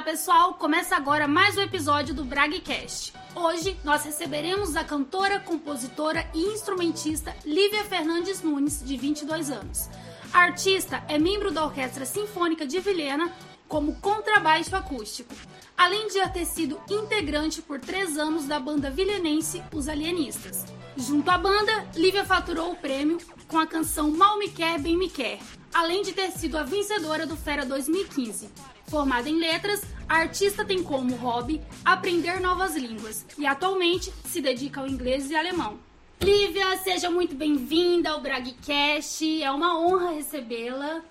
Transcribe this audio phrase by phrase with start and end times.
[0.00, 0.54] Olá, pessoal!
[0.54, 3.12] Começa agora mais um episódio do Bragcast.
[3.34, 9.90] Hoje nós receberemos a cantora, compositora e instrumentista Lívia Fernandes Nunes, de 22 anos.
[10.32, 13.30] A artista é membro da Orquestra Sinfônica de Vilhena
[13.68, 15.34] como contrabaixo acústico,
[15.76, 20.64] além de ter sido integrante por três anos da banda vilhenense Os Alienistas.
[20.96, 25.10] Junto à banda, Lívia faturou o prêmio com a canção Mal Me Quer, Bem Me
[25.10, 25.40] Quer,
[25.72, 28.50] além de ter sido a vencedora do Fera 2015.
[28.88, 34.80] Formada em letras, a artista tem como hobby aprender novas línguas e atualmente se dedica
[34.80, 35.78] ao inglês e alemão.
[36.20, 41.02] Lívia, seja muito bem-vinda ao Bragcast, é uma honra recebê-la.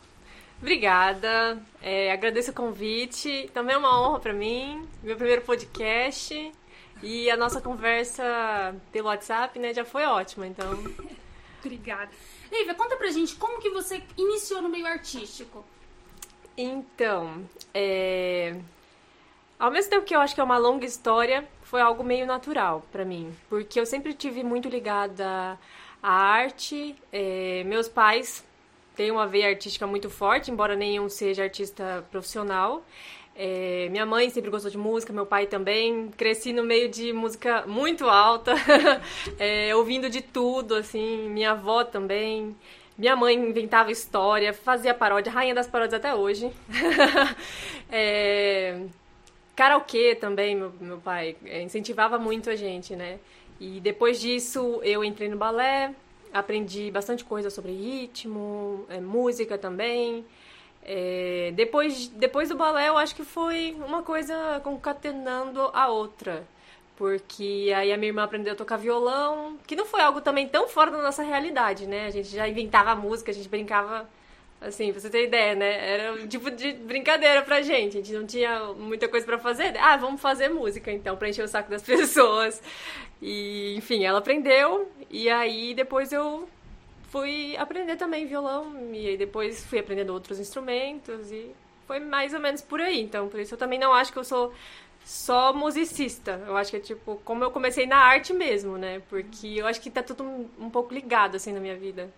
[0.60, 6.52] Obrigada, é, agradeço o convite, também é uma honra para mim, meu primeiro podcast
[7.02, 10.68] e a nossa conversa pelo WhatsApp, né, já foi ótima, então...
[11.64, 12.12] Obrigada.
[12.52, 15.64] Lívia, conta pra gente como que você iniciou no meio artístico.
[16.58, 18.56] Então, é...
[19.58, 22.84] ao mesmo tempo que eu acho que é uma longa história, foi algo meio natural
[22.92, 25.58] para mim, porque eu sempre tive muito ligada
[26.02, 26.96] à arte.
[27.12, 27.64] É...
[27.66, 28.44] Meus pais
[28.96, 32.84] têm uma veia artística muito forte, embora nenhum seja artista profissional.
[33.42, 36.10] É, minha mãe sempre gostou de música, meu pai também.
[36.18, 38.54] Cresci no meio de música muito alta,
[39.40, 41.30] é, ouvindo de tudo, assim.
[41.30, 42.54] Minha avó também.
[42.98, 46.52] Minha mãe inventava história, fazia paródia, rainha das paródias até hoje.
[47.90, 48.82] é,
[49.56, 53.20] karaokê também, meu, meu pai é, incentivava muito a gente, né?
[53.58, 55.96] E depois disso eu entrei no balé,
[56.34, 60.26] aprendi bastante coisa sobre ritmo, é, música também.
[60.84, 66.48] É, depois, depois do balé, eu acho que foi uma coisa concatenando a outra.
[66.98, 70.68] Porque aí a minha irmã aprendeu a tocar violão, que não foi algo também tão
[70.68, 72.08] fora da nossa realidade, né?
[72.08, 74.10] A gente já inventava música, a gente brincava,
[74.60, 75.94] assim, pra você ter ideia, né?
[75.94, 77.98] Era um tipo de brincadeira pra gente.
[77.98, 79.78] A gente não tinha muita coisa para fazer.
[79.78, 82.62] Ah, vamos fazer música, então, pra encher o saco das pessoas.
[83.22, 86.50] E, enfim, ela aprendeu, e aí depois eu
[87.10, 91.52] fui aprender também violão, e aí depois fui aprendendo outros instrumentos, e
[91.86, 93.02] foi mais ou menos por aí.
[93.02, 94.54] Então, por isso eu também não acho que eu sou
[95.04, 96.44] só musicista.
[96.46, 99.02] Eu acho que é tipo, como eu comecei na arte mesmo, né?
[99.10, 100.24] Porque eu acho que tá tudo
[100.60, 102.14] um, pouco ligado assim na minha vida.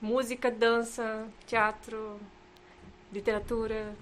[0.00, 2.20] Música, dança, teatro,
[3.12, 3.94] literatura.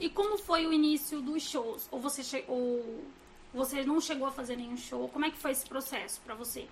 [0.00, 1.88] E como foi o início dos shows?
[1.90, 2.44] Ou você, che...
[2.48, 3.04] ou
[3.52, 5.08] você não chegou a fazer nenhum show?
[5.08, 6.66] Como é que foi esse processo para você?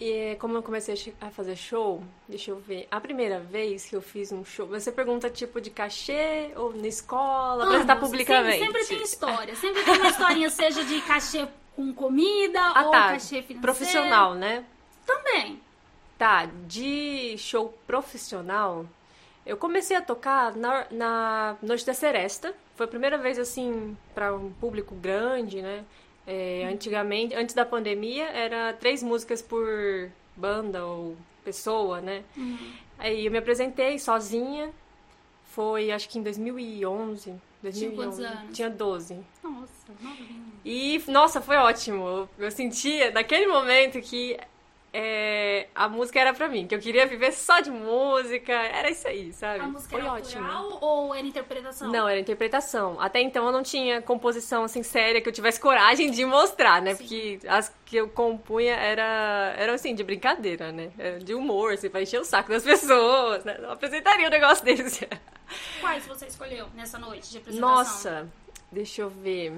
[0.00, 2.88] E como eu comecei a fazer show, deixa eu ver.
[2.90, 6.88] A primeira vez que eu fiz um show, você pergunta tipo de cachê ou na
[6.88, 8.64] escola, apresentar publicamente.
[8.64, 11.46] Sempre, sempre tem história, sempre tem uma historinha, seja de cachê
[11.76, 13.08] com comida ah, ou tá.
[13.12, 13.60] cachê financeiro.
[13.60, 14.64] Profissional, né?
[15.04, 15.60] Também.
[16.16, 18.86] Tá, de show profissional,
[19.44, 22.54] eu comecei a tocar na, na Noite da Seresta.
[22.74, 25.84] Foi a primeira vez, assim, para um público grande, né?
[26.26, 32.22] É, antigamente, antes da pandemia, era três músicas por banda ou pessoa, né?
[32.36, 32.72] Uhum.
[32.98, 34.70] Aí eu me apresentei sozinha.
[35.44, 37.34] Foi, acho que em 2011.
[37.62, 38.16] 2011.
[38.16, 38.56] Tinha anos?
[38.56, 39.20] Tinha 12.
[39.42, 40.44] Nossa, novinha.
[40.64, 42.28] E, nossa, foi ótimo.
[42.38, 44.38] Eu sentia, naquele momento, que
[44.92, 49.06] é, a música era pra mim, que eu queria viver só de música, era isso
[49.06, 49.60] aí, sabe?
[49.60, 50.44] A música Foi era ótimo.
[50.44, 51.92] autoral ou era interpretação?
[51.92, 53.00] Não, era interpretação.
[53.00, 56.94] Até então eu não tinha composição assim séria que eu tivesse coragem de mostrar, né?
[56.94, 57.04] Sim.
[57.04, 60.90] Porque as que eu compunha era, era assim, de brincadeira, né?
[60.98, 63.58] Era de humor, assim, pra encher o saco das pessoas, né?
[63.60, 65.08] Não apresentaria um negócio desse.
[65.80, 67.76] Quais você escolheu nessa noite de apresentação?
[67.76, 68.28] Nossa,
[68.72, 69.52] deixa eu ver.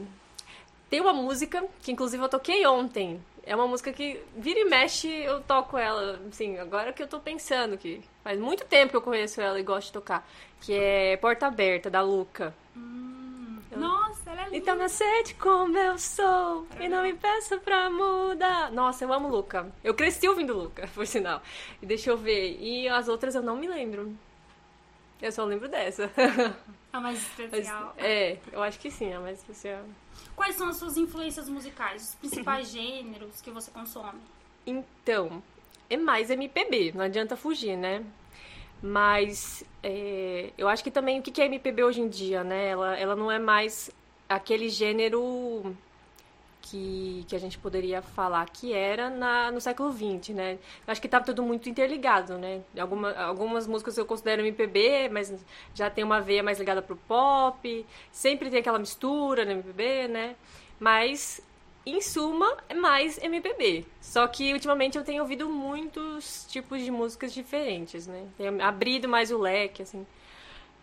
[0.91, 3.19] Tem uma música que inclusive eu toquei ontem.
[3.45, 7.19] É uma música que vira e mexe eu toco ela, assim, agora que eu tô
[7.19, 10.27] pensando que faz muito tempo que eu conheço ela e gosto de tocar,
[10.61, 12.55] que é Porta Aberta da Luca.
[12.77, 14.57] Hum, Nossa, ela é linda.
[14.57, 18.71] Então me aceite como eu sou e não me peça pra mudar.
[18.71, 19.73] Nossa, eu amo Luca.
[19.83, 21.43] Eu cresci ouvindo Luca, por sinal.
[21.81, 22.57] E deixa eu ver.
[22.61, 24.17] E as outras eu não me lembro.
[25.23, 26.11] Eu só lembro dessa.
[26.93, 27.95] A mais Mas, especial.
[27.97, 29.83] é, eu acho que sim, a mais especial.
[30.37, 32.11] Quais são as suas influências musicais?
[32.11, 34.21] Os principais gêneros que você consome?
[34.67, 35.43] Então,
[35.89, 38.05] é mais MPB, não adianta fugir, né?
[38.83, 42.69] Mas é, eu acho que também o que é MPB hoje em dia, né?
[42.69, 43.91] Ela, ela não é mais
[44.29, 45.75] aquele gênero
[46.73, 50.59] que, que a gente poderia falar que era na, no século XX, né?
[50.87, 52.63] Acho que tá tudo muito interligado, né?
[52.79, 55.35] Alguma, algumas músicas eu considero MPB, mas
[55.75, 60.35] já tem uma veia mais ligada pro pop, sempre tem aquela mistura no MPB, né?
[60.81, 61.43] Mas,
[61.85, 63.85] em suma, é mais MPB.
[64.01, 68.27] Só que ultimamente eu tenho ouvido muitos tipos de músicas diferentes, né?
[68.39, 70.07] Tenho abrido mais o leque, assim.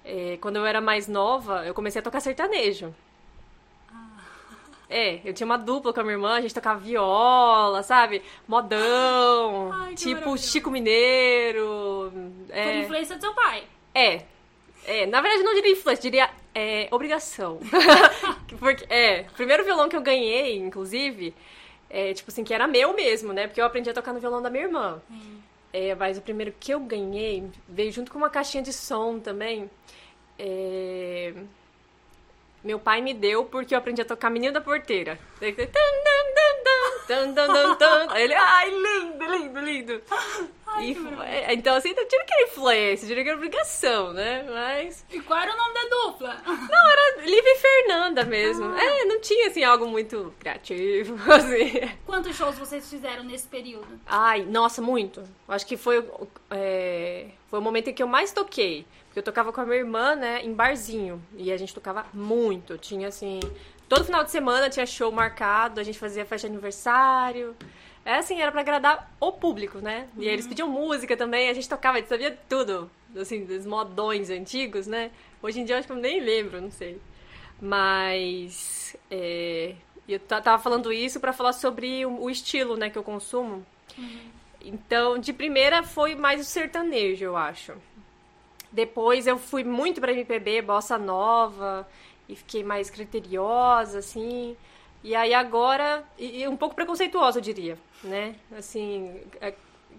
[0.05, 2.93] É, quando eu era mais nova, eu comecei a tocar sertanejo.
[4.89, 8.23] É, eu tinha uma dupla com a minha irmã, a gente tocava viola, sabe?
[8.47, 10.35] Modão, Ai, tipo.
[10.37, 12.11] Chico Mineiro.
[12.47, 13.63] Por É, influência do seu pai.
[13.93, 14.23] é,
[14.85, 17.59] é, na verdade não diria influência, diria é, obrigação.
[18.59, 21.35] Porque, é, o primeiro violão que eu ganhei, inclusive,
[21.87, 23.45] é, tipo assim, que era meu mesmo, né?
[23.45, 24.99] Porque eu aprendi a tocar no violão da minha irmã.
[25.71, 29.69] É, mas o primeiro que eu ganhei veio junto com uma caixinha de som também.
[30.39, 31.33] É,
[32.63, 35.17] Meu pai me deu porque eu aprendi a tocar Menino da Porteira.
[38.17, 40.01] Ele, ai, lindo, lindo, lindo.
[40.81, 44.45] E foi- então, assim, não tinha que era influência, diria que era obrigação, né?
[44.47, 45.03] Mas.
[45.09, 46.37] E qual era o nome da dupla?
[46.45, 48.65] Não, era Lívia e Fernanda mesmo.
[48.75, 51.89] É, não tinha, assim, algo muito criativo, assim.
[52.05, 53.87] Quantos shows vocês fizeram nesse período?
[54.05, 55.23] Ai, nossa, muito.
[55.47, 56.05] Acho que foi,
[56.51, 58.85] é, foi o momento em que eu mais toquei.
[59.19, 61.21] Eu tocava com a minha irmã, né, em barzinho.
[61.37, 62.77] E a gente tocava muito.
[62.77, 63.39] Tinha, assim,
[63.87, 67.55] todo final de semana tinha show marcado, a gente fazia festa de aniversário.
[68.05, 70.07] É assim, era pra agradar o público, né?
[70.17, 72.89] E aí eles pediam música também, a gente tocava, a gente sabia tudo.
[73.19, 75.11] Assim, dos modões antigos, né?
[75.43, 76.99] Hoje em dia eu acho que eu nem lembro, não sei.
[77.59, 78.95] Mas.
[79.11, 79.75] É,
[80.07, 83.65] eu ta- tava falando isso pra falar sobre o, o estilo, né, que eu consumo.
[84.61, 87.73] Então, de primeira foi mais o sertanejo, eu acho.
[88.71, 91.87] Depois eu fui muito pra MPB, bossa nova,
[92.27, 94.55] e fiquei mais criteriosa, assim.
[95.03, 98.35] E aí agora, e, e um pouco preconceituosa, eu diria, né?
[98.55, 99.53] Assim, é-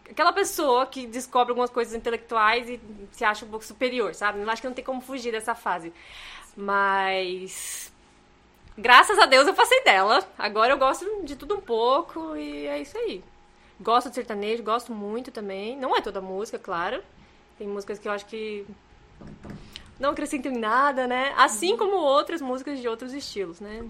[0.08, 2.80] aquela pessoa que descobre algumas coisas intelectuais e
[3.12, 4.40] se acha um pouco superior, sabe?
[4.40, 5.92] Eu acho que não tem como fugir dessa fase.
[6.56, 7.92] Mas
[8.76, 10.26] graças a Deus eu passei dela.
[10.38, 13.22] Agora eu gosto de tudo um pouco e é isso aí.
[13.80, 15.76] Gosto de sertanejo, gosto muito também.
[15.76, 17.02] Não é toda música, claro.
[17.60, 18.64] Tem músicas que eu acho que
[19.98, 21.34] não acrescentam em nada, né?
[21.36, 23.86] Assim como outras músicas de outros estilos, né?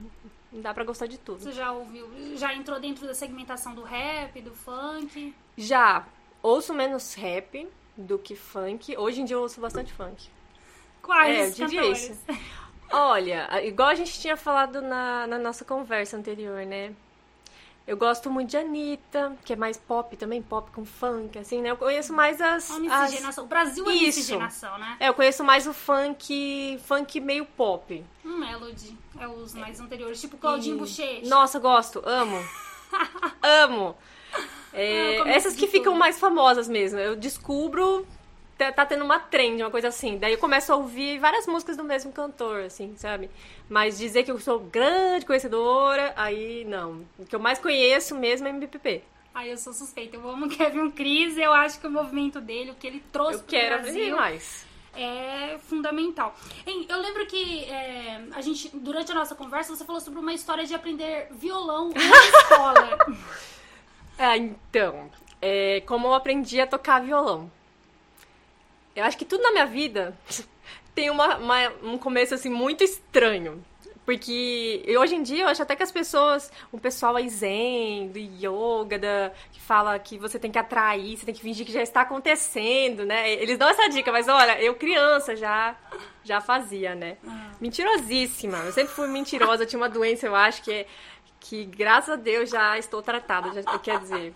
[0.53, 1.41] Não dá pra gostar de tudo.
[1.41, 2.09] Você já ouviu?
[2.37, 5.33] Já entrou dentro da segmentação do rap, do funk?
[5.57, 6.05] Já
[6.43, 8.97] ouço menos rap do que funk.
[8.99, 10.29] Hoje em dia eu ouço bastante funk.
[11.01, 12.19] Quais É, eu diria isso.
[12.91, 16.93] Olha, igual a gente tinha falado na, na nossa conversa anterior, né?
[17.87, 21.71] Eu gosto muito de Anitta, que é mais pop também, pop com funk, assim, né?
[21.73, 22.71] Eu conheço mais as.
[22.71, 22.79] As...
[22.79, 23.45] miscigenação.
[23.45, 24.05] O Brasil é Isso.
[24.19, 24.97] miscigenação, né?
[25.01, 28.05] É, eu conheço mais o funk, funk meio pop.
[28.25, 28.97] Um Melody.
[29.19, 30.21] É os mais anteriores.
[30.21, 31.29] Tipo Claudinho E- Bochecha.
[31.29, 32.39] Nossa, gosto, amo.
[33.43, 33.97] amo.
[34.73, 36.99] É, Ah, começo essas que ficam mais famosas mesmo.
[37.01, 38.07] Eu descubro,
[38.61, 40.19] tá, tá tendo uma trend, uma coisa assim.
[40.19, 43.31] Daí eu começo a ouvir várias músicas do mesmo cantor, assim, sabe?
[43.69, 47.07] Mas dizer que eu sou grande conhecedora, aí não.
[47.19, 49.03] O que eu mais conheço mesmo é MPP.
[49.35, 50.17] Ai, eu sou suspeita.
[50.17, 51.39] Eu amo Kevin Cris.
[51.39, 54.67] Eu acho que o movimento dele, o que ele trouxe Eu pro quero Brasil, mais.
[54.95, 56.35] é fundamental.
[56.67, 60.35] Hein, eu lembro que é, a gente, durante a nossa conversa, você falou sobre uma
[60.35, 62.99] história de aprender violão na escola.
[64.19, 65.09] Ah, então,
[65.41, 67.51] é, como eu aprendi a tocar violão.
[69.01, 70.15] Eu acho que tudo na minha vida
[70.95, 73.65] tem uma, uma- um começo assim muito estranho.
[74.05, 78.19] Porque hoje em dia eu acho até que as pessoas, o pessoal aí zen, do
[78.19, 81.83] yoga, da, que fala que você tem que atrair, você tem que fingir que já
[81.83, 83.31] está acontecendo, né?
[83.35, 85.77] Eles dão essa dica, mas olha, eu criança já
[86.25, 87.19] já fazia, né?
[87.61, 88.59] Mentirosíssima.
[88.59, 90.87] Eu sempre fui mentirosa, tinha uma doença, eu acho que é
[91.39, 94.35] que graças a Deus já estou tratada, já, quer dizer.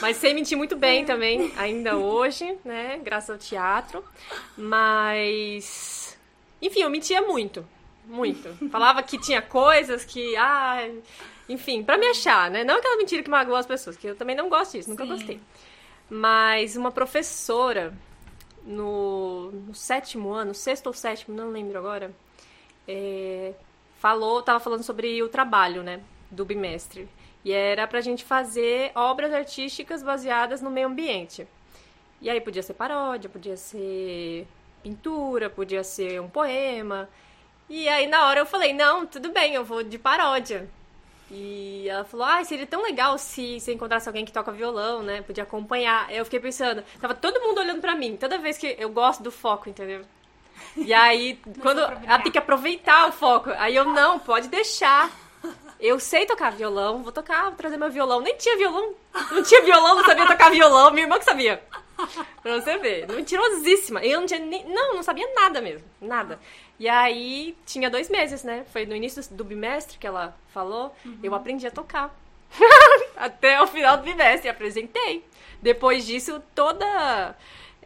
[0.00, 3.00] Mas sei mentir muito bem também, ainda hoje, né?
[3.02, 4.04] Graças ao teatro.
[4.56, 6.16] Mas.
[6.60, 7.66] Enfim, eu mentia muito.
[8.06, 8.48] Muito.
[8.70, 10.36] Falava que tinha coisas que.
[10.36, 10.88] Ah,
[11.48, 12.64] enfim, pra me achar, né?
[12.64, 15.10] Não aquela mentira que magoa as pessoas, que eu também não gosto disso, nunca Sim.
[15.10, 15.40] gostei.
[16.08, 17.92] Mas uma professora,
[18.64, 22.14] no, no sétimo ano, sexto ou sétimo, não lembro agora,
[22.86, 23.52] é,
[23.98, 26.00] falou, tava falando sobre o trabalho, né,
[26.30, 27.08] do bimestre.
[27.44, 31.46] E era pra gente fazer obras artísticas baseadas no meio ambiente.
[32.20, 34.46] E aí podia ser paródia, podia ser
[34.82, 37.08] pintura, podia ser um poema.
[37.68, 40.68] E aí na hora eu falei, não, tudo bem, eu vou de paródia.
[41.30, 45.22] E ela falou, ah, seria tão legal se você encontrasse alguém que toca violão, né?
[45.22, 46.12] Podia acompanhar.
[46.12, 49.30] Eu fiquei pensando, tava todo mundo olhando pra mim, toda vez que eu gosto do
[49.30, 50.02] foco, entendeu?
[50.76, 55.10] E aí, quando ela tem que aproveitar o foco, aí eu, não, pode deixar.
[55.78, 58.20] Eu sei tocar violão, vou tocar, vou trazer meu violão.
[58.20, 58.94] Nem tinha violão,
[59.30, 61.62] não tinha violão, não sabia tocar violão, minha irmã que sabia.
[62.42, 64.04] Pra você ver, mentirosíssima.
[64.04, 66.38] Eu não tinha nem, não, não sabia nada mesmo, nada.
[66.78, 68.64] E aí, tinha dois meses, né?
[68.72, 72.14] Foi no início do bimestre que ela falou, eu aprendi a tocar.
[73.16, 75.24] Até o final do bimestre, apresentei.
[75.62, 77.34] Depois disso, toda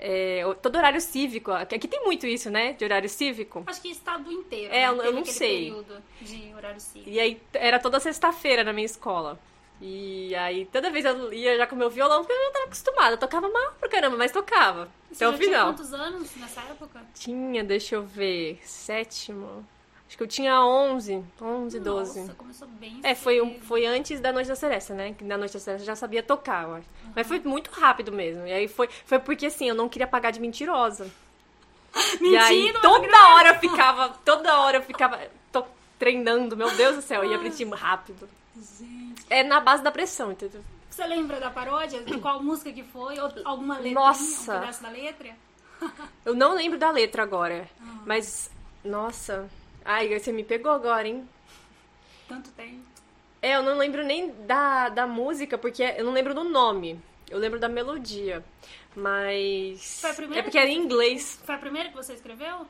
[0.01, 2.73] É, todo horário cívico, aqui tem muito isso, né?
[2.75, 3.65] De horário cívico.
[3.67, 4.73] Acho que estado inteiro.
[4.73, 4.87] É, né?
[4.87, 5.75] eu, eu não sei.
[6.21, 7.11] de horário cívico.
[7.11, 9.39] E aí era toda sexta-feira na minha escola.
[9.81, 13.15] E aí, toda vez eu ia já com meu violão, porque eu já tava acostumada.
[13.15, 14.89] Eu tocava mal pra caramba, mas tocava.
[15.11, 15.51] Você até o final.
[15.51, 17.01] Tinha quantos anos nessa época?
[17.15, 19.65] Tinha, deixa eu ver, sétimo.
[20.09, 22.21] Acho que eu tinha 11, 11, 12.
[22.21, 25.13] Nossa, começou bem É, foi, foi antes da Noite da Seresta, né?
[25.13, 26.87] Que na Noite da Seresta eu já sabia tocar, eu acho.
[27.05, 27.13] Uhum.
[27.15, 28.47] Mas foi muito rápido mesmo.
[28.47, 31.11] E aí foi, foi porque, assim, eu não queria pagar de mentirosa.
[32.21, 35.21] Mentira, e aí toda hora eu ficava, toda hora eu ficava
[35.53, 35.65] tô
[35.99, 38.29] treinando, meu Deus do céu, eu ia aprendi rápido.
[38.57, 39.27] Gente.
[39.29, 40.65] É na base da pressão, entendeu?
[40.89, 42.03] Você lembra da paródia?
[42.03, 43.19] De qual música que foi?
[43.21, 43.93] Ou alguma letra?
[43.93, 44.57] Nossa.
[44.57, 45.37] Um pedaço da letra?
[46.25, 47.69] eu não lembro da letra agora.
[47.79, 48.03] Uhum.
[48.07, 48.51] Mas,
[48.85, 49.49] nossa.
[49.91, 51.27] Ai, você me pegou agora, hein?
[52.29, 52.85] Tanto tempo.
[53.41, 57.01] É, eu não lembro nem da, da música, porque eu não lembro do nome.
[57.31, 58.45] Eu lembro da melodia.
[58.95, 60.03] Mas.
[60.03, 61.41] Foi a primeira é porque era em inglês.
[61.43, 62.67] Foi a primeira que você escreveu?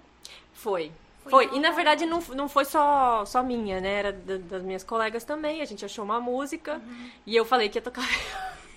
[0.53, 0.93] Foi.
[1.29, 1.53] Foi.
[1.57, 3.95] E na verdade não, não foi só, só minha, né?
[3.95, 5.61] Era da, das minhas colegas também.
[5.61, 7.11] A gente achou uma música uhum.
[7.27, 8.07] e eu falei que ia tocar.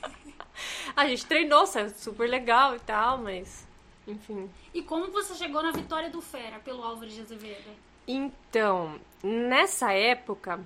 [0.97, 3.67] a gente treinou, saiu super legal e tal, mas.
[4.07, 4.49] Enfim.
[4.73, 7.90] E como você chegou na vitória do Fera pelo Álvares de Azevedo?
[8.07, 10.59] Então, nessa época,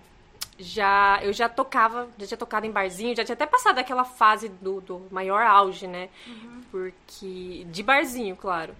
[0.57, 4.49] já eu já tocava, já tinha tocado em barzinho, já tinha até passado aquela fase
[4.49, 6.09] do, do maior auge, né?
[6.27, 6.61] Uhum.
[6.71, 7.65] Porque.
[7.69, 8.73] De barzinho, claro.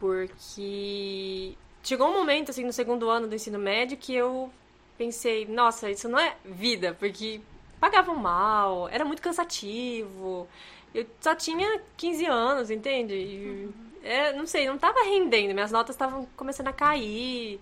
[0.00, 4.50] Porque chegou um momento, assim, no segundo ano do ensino médio que eu
[4.98, 7.40] pensei, nossa, isso não é vida, porque
[7.78, 10.48] pagavam mal, era muito cansativo.
[10.94, 13.14] Eu só tinha 15 anos, entende?
[13.14, 13.72] E, uhum.
[14.02, 17.60] é, não sei, não tava rendendo, minhas notas estavam começando a cair.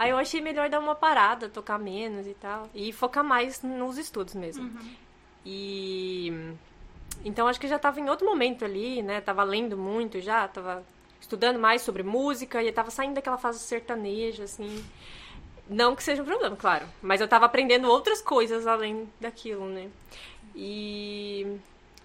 [0.00, 2.70] Aí eu achei melhor dar uma parada, tocar menos e tal.
[2.74, 4.64] E focar mais nos estudos mesmo.
[4.64, 4.94] Uhum.
[5.44, 6.54] E.
[7.22, 9.20] Então acho que já tava em outro momento ali, né?
[9.20, 10.82] Tava lendo muito já, tava
[11.20, 14.82] estudando mais sobre música e tava saindo daquela fase sertaneja, assim.
[15.68, 16.86] Não que seja um problema, claro.
[17.02, 19.90] Mas eu tava aprendendo outras coisas além daquilo, né?
[20.56, 21.58] E.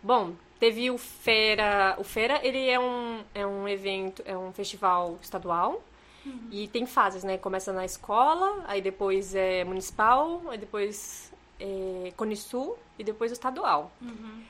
[0.03, 1.95] Bom, teve o Fera.
[1.97, 5.81] O Fera, ele é um, é um evento, é um festival estadual.
[6.25, 6.47] Uhum.
[6.51, 7.37] E tem fases, né?
[7.37, 13.91] Começa na escola, aí depois é municipal, aí depois é Conisul e depois o estadual.
[14.01, 14.43] Uhum.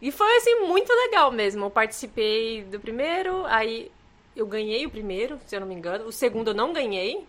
[0.00, 1.66] E foi, assim, muito legal mesmo.
[1.66, 3.90] Eu participei do primeiro, aí
[4.34, 6.06] eu ganhei o primeiro, se eu não me engano.
[6.06, 7.26] O segundo eu não ganhei.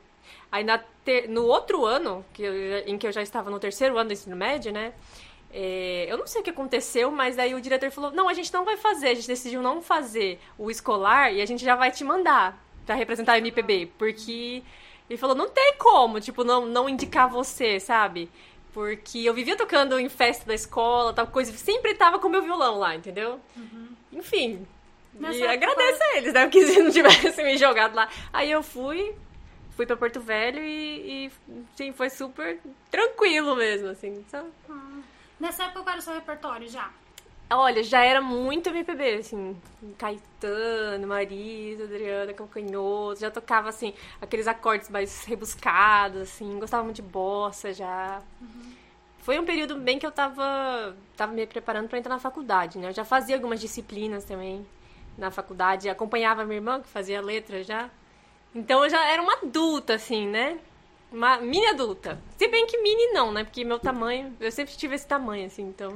[0.51, 0.65] Aí
[1.03, 1.27] ter...
[1.27, 4.35] no outro ano, que eu, em que eu já estava no terceiro ano do ensino
[4.35, 4.93] médio, né?
[5.51, 6.07] É...
[6.09, 8.63] eu não sei o que aconteceu, mas aí o diretor falou: não, a gente não
[8.63, 12.03] vai fazer, a gente decidiu não fazer o escolar e a gente já vai te
[12.03, 13.91] mandar para representar a MPB.
[13.97, 14.63] Porque
[15.09, 18.29] ele falou: não tem como, tipo, não, não indicar você, sabe?
[18.73, 22.79] Porque eu vivia tocando em festa da escola, tal coisa, sempre tava com meu violão
[22.79, 23.39] lá, entendeu?
[23.55, 23.89] Uhum.
[24.11, 24.67] Enfim.
[25.19, 26.45] E agradeço a eles, né?
[26.45, 28.09] Porque se não tivesse me jogado lá.
[28.31, 29.15] Aí eu fui,
[29.75, 31.31] fui pra Porto Velho e, e
[31.75, 32.59] sim, foi super
[32.89, 34.25] tranquilo mesmo, assim.
[34.29, 34.43] Só...
[34.69, 35.01] Ah.
[35.39, 36.89] Nessa época qual era o seu repertório já?
[37.49, 39.55] Olha, já era muito MPB, assim,
[39.97, 47.01] Caetano, Marisa, Adriana, Calcanhoto, já tocava, assim, aqueles acordes mais rebuscados, assim, gostava muito de
[47.03, 48.21] bossa já.
[48.41, 48.73] Uhum.
[49.19, 52.89] Foi um período bem que eu tava, tava me preparando para entrar na faculdade, né?
[52.89, 54.65] Eu já fazia algumas disciplinas também
[55.17, 57.89] na faculdade, acompanhava minha irmã, que fazia letra já.
[58.53, 60.59] Então eu já era uma adulta, assim, né?
[61.13, 62.19] Uma mini adulta.
[62.35, 63.43] Se bem que mini não, né?
[63.43, 65.95] Porque meu tamanho, eu sempre tive esse tamanho, assim, então.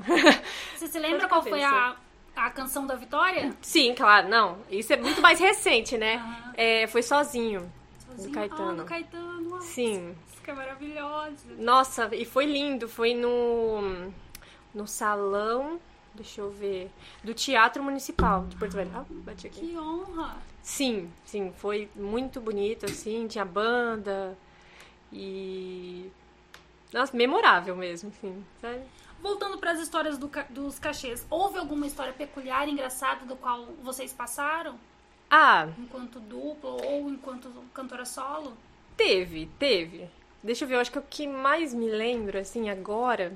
[0.75, 1.95] Você se lembra qual foi a,
[2.36, 3.51] a canção da Vitória?
[3.59, 4.59] Sim, claro, não.
[4.69, 6.17] Isso é muito mais recente, né?
[6.17, 6.53] Uhum.
[6.53, 7.67] É, foi sozinho.
[8.05, 8.29] Sozinho?
[8.29, 8.71] Do Caetano.
[8.71, 9.62] Oh, do Caetano.
[9.63, 10.15] Sim.
[10.31, 11.47] Isso é maravilhosa.
[11.57, 12.88] Nossa, e foi lindo.
[12.88, 14.12] Foi no,
[14.71, 15.79] no salão,
[16.13, 16.91] deixa eu ver,
[17.24, 18.91] do Teatro Municipal de Porto Velho.
[18.93, 19.62] Ah, bati aqui.
[19.62, 20.38] Que honra!
[20.62, 24.38] Sim, sim, foi muito bonito, assim, tinha banda.
[25.11, 26.11] E.
[26.93, 28.81] Nossa, memorável mesmo, assim, sabe?
[29.21, 34.13] Voltando para as histórias do, dos cachês, houve alguma história peculiar, engraçada, do qual vocês
[34.13, 34.75] passaram?
[35.29, 35.67] Ah!
[35.77, 38.53] Enquanto duplo ou enquanto cantora solo?
[38.95, 40.09] Teve, teve.
[40.41, 43.35] Deixa eu ver, eu acho que o que mais me lembro, assim, agora,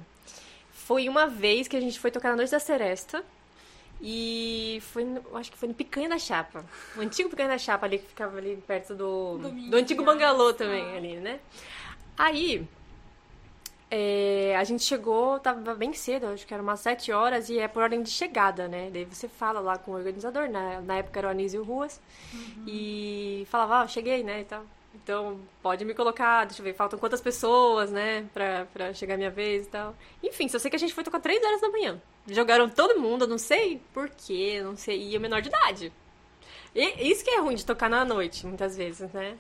[0.72, 3.24] foi uma vez que a gente foi tocar na Noite da Seresta.
[4.02, 6.66] E foi, no, acho que foi no Picanha da Chapa.
[6.96, 10.54] O antigo Picanha da Chapa ali, que ficava ali perto do, do, do antigo Bangalô
[10.54, 11.40] também, ali, né?
[12.18, 12.68] Aí,
[13.92, 17.68] é, a gente chegou, tava bem cedo, acho que era umas sete horas, e é
[17.68, 18.90] por ordem de chegada, né?
[18.92, 20.82] Daí você fala lá com o organizador, né?
[20.84, 22.02] na época era o Anísio Ruas,
[22.34, 22.64] uhum.
[22.66, 24.66] e falava, ah, cheguei, né, e tal.
[24.94, 29.18] Então, pode me colocar, deixa eu ver, faltam quantas pessoas, né, pra, pra chegar a
[29.18, 29.96] minha vez e tal.
[30.22, 32.02] Enfim, só sei que a gente foi tocar três horas da manhã.
[32.28, 35.94] Jogaram todo mundo, não sei porquê, não sei, e eu menor de idade.
[36.76, 39.38] E, isso que é ruim de tocar na noite, muitas vezes, né?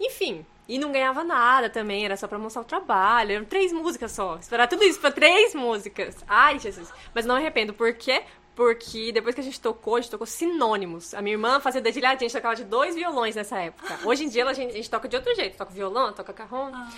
[0.00, 3.32] Enfim, e não ganhava nada também, era só pra mostrar o trabalho.
[3.32, 4.36] Eram três músicas só.
[4.36, 6.16] Esperar tudo isso pra três músicas.
[6.26, 6.92] Ai, Jesus.
[7.14, 7.74] Mas não me arrependo.
[7.74, 8.22] Por quê?
[8.54, 11.14] Porque depois que a gente tocou, a gente tocou sinônimos.
[11.14, 14.00] A minha irmã fazia dedilhadinha, a gente tocava de dois violões nessa época.
[14.04, 15.56] Hoje em dia a gente, a gente toca de outro jeito.
[15.56, 16.70] Toca violão, toca carrom.
[16.74, 16.90] Ah.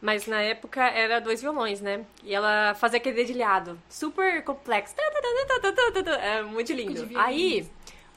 [0.00, 2.04] Mas na época era dois violões, né?
[2.24, 3.78] E ela fazia aquele dedilhado.
[3.90, 4.94] Super complexo.
[6.20, 7.08] É muito lindo.
[7.18, 7.68] Aí,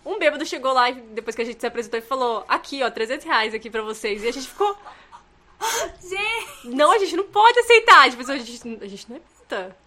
[0.06, 3.25] um bêbado chegou lá, depois que a gente se apresentou, e falou: Aqui, ó, 300
[3.25, 4.24] reais aqui pra vocês.
[4.24, 4.78] E a gente ficou.
[6.02, 6.75] Gente!
[6.75, 8.10] Não, a gente não pode aceitar.
[8.10, 9.78] Tipo, a gente, a gente não é puta.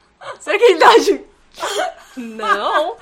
[0.41, 1.25] Será que ele dá de...
[2.17, 2.97] Não.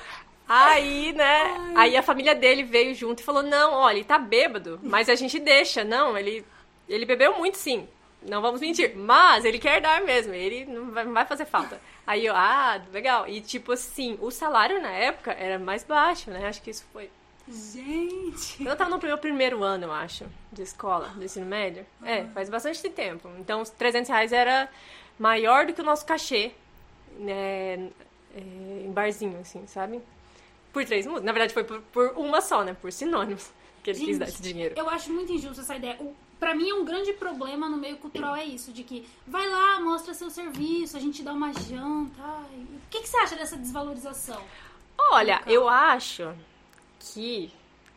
[0.47, 1.43] Aí, né?
[1.43, 1.73] Ai.
[1.75, 5.15] Aí a família dele veio junto e falou: Não, olha, ele tá bêbado, mas a
[5.15, 5.83] gente deixa.
[5.83, 6.45] Não, ele,
[6.87, 7.87] ele bebeu muito, sim.
[8.21, 8.95] Não vamos mentir.
[8.95, 10.33] Mas ele quer dar mesmo.
[10.33, 11.79] Ele não vai, não vai fazer falta.
[12.05, 13.27] Aí eu, ah, legal.
[13.27, 16.47] E tipo assim, o salário na época era mais baixo, né?
[16.47, 17.09] Acho que isso foi
[17.49, 18.65] Gente!
[18.65, 21.85] Eu tava no meu primeiro ano, eu acho, de escola, do ensino médio.
[22.01, 22.07] Uhum.
[22.07, 23.29] É, faz bastante tempo.
[23.39, 24.69] Então, os 300 reais era
[25.17, 26.51] maior do que o nosso cachê
[27.17, 27.89] né,
[28.37, 29.99] é, em barzinho, assim, sabe?
[30.71, 31.25] Por três músicas.
[31.25, 32.75] Na verdade, foi por, por, uma só, né?
[32.79, 33.49] Por sinônimos
[33.83, 34.75] que ele Gente, quis dar esse dinheiro.
[34.77, 35.97] Eu acho muito injusto essa ideia.
[35.99, 39.49] O, pra mim, é um grande problema no meio cultural é isso, de que vai
[39.49, 42.21] lá, mostra seu serviço, a gente dá uma janta.
[42.21, 42.59] Ai.
[42.59, 44.41] O que, que você acha dessa desvalorização?
[44.97, 46.33] Olha, eu acho
[46.99, 47.51] que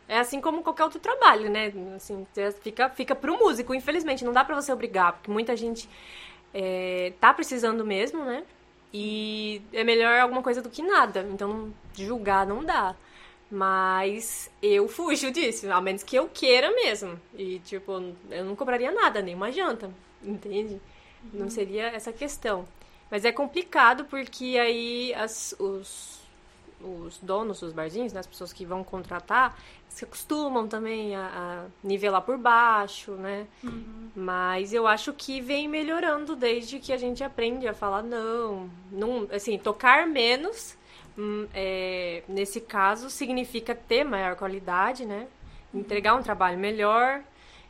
[0.08, 1.72] é assim como qualquer outro trabalho, né?
[1.94, 2.26] Assim,
[2.62, 4.24] fica, fica pro músico, infelizmente.
[4.24, 5.88] Não dá pra você obrigar, porque muita gente
[6.52, 8.44] é, tá precisando mesmo, né?
[8.92, 11.26] E é melhor alguma coisa do que nada.
[11.32, 12.94] Então, julgar não dá.
[13.50, 17.20] Mas eu fujo disso, a menos que eu queira mesmo.
[17.34, 17.92] E, tipo,
[18.30, 19.90] eu não cobraria nada, nem uma janta,
[20.22, 20.80] entende?
[21.32, 21.40] Uhum.
[21.40, 22.66] Não seria essa questão.
[23.10, 26.20] Mas é complicado porque aí as, os
[26.82, 29.56] os donos dos barzinhos, né, as pessoas que vão contratar,
[29.90, 33.46] se acostumam também a, a nivelar por baixo, né?
[33.62, 34.08] Uhum.
[34.14, 38.70] Mas eu acho que vem melhorando desde que a gente aprende a falar não.
[38.90, 40.76] não assim, tocar menos,
[41.18, 45.26] hum, é, nesse caso, significa ter maior qualidade, né?
[45.74, 45.80] Uhum.
[45.80, 47.20] Entregar um trabalho melhor,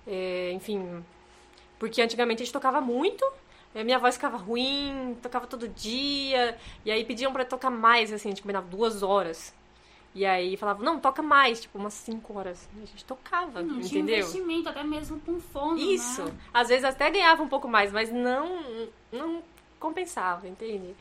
[0.07, 1.03] é, enfim.
[1.79, 3.25] Porque antigamente a gente tocava muito,
[3.75, 6.59] a minha voz ficava ruim, tocava todo dia.
[6.85, 9.55] E aí pediam para tocar mais, assim, a gente combinava duas horas.
[10.15, 12.69] E aí falava, não, toca mais, tipo, umas cinco horas.
[12.77, 13.89] A gente tocava, não, entendeu?
[13.89, 16.25] Tinha investimento, até mesmo com fone, Isso.
[16.25, 16.33] Né?
[16.53, 19.43] Às vezes até ganhava um pouco mais, mas não, não
[19.79, 20.97] compensava, entende?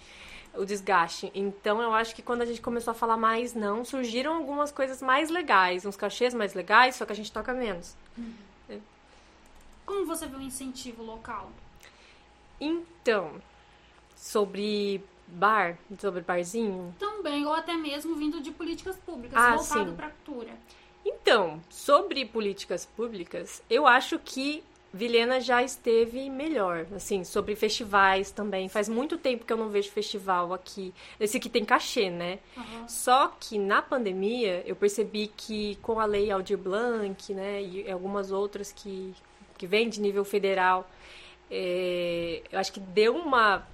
[0.54, 1.32] O desgaste.
[1.34, 5.02] Então eu acho que quando a gente começou a falar mais não, surgiram algumas coisas
[5.02, 7.96] mais legais, uns cachês mais legais, só que a gente toca menos.
[8.16, 8.34] Uhum.
[8.70, 8.78] É.
[9.88, 11.52] Como você vê o incentivo local?
[12.60, 13.42] Então,
[14.16, 16.94] sobre bar, sobre barzinho?
[17.00, 20.52] Também, ou até mesmo vindo de políticas públicas, ah, voltado para a cultura.
[21.06, 28.68] Então, sobre políticas públicas, eu acho que Vilhena já esteve melhor, assim, sobre festivais também.
[28.68, 30.94] Faz muito tempo que eu não vejo festival aqui.
[31.20, 32.40] Esse aqui tem cachê, né?
[32.58, 32.88] Uhum.
[32.88, 38.32] Só que na pandemia eu percebi que com a lei Aldir Blanc, né, e algumas
[38.32, 39.14] outras que,
[39.58, 40.90] que vêm de nível federal,
[41.52, 43.68] é, eu acho que deu uma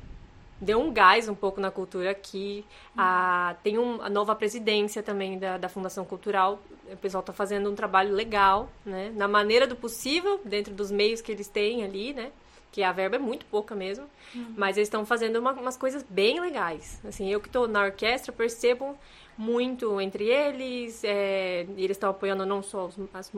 [0.60, 2.66] deu um gás um pouco na cultura aqui.
[2.98, 6.60] A, tem um, a nova presidência também da, da Fundação Cultural.
[6.92, 9.12] O pessoal está fazendo um trabalho legal, né?
[9.16, 12.32] Na maneira do possível, dentro dos meios que eles têm ali, né?
[12.72, 14.06] Que a verba é muito pouca mesmo.
[14.34, 14.54] Uhum.
[14.56, 17.00] Mas eles estão fazendo uma, umas coisas bem legais.
[17.08, 18.98] Assim, eu que estou na orquestra percebo
[19.38, 21.04] muito entre eles.
[21.04, 23.32] É, eles estão apoiando não só os, as,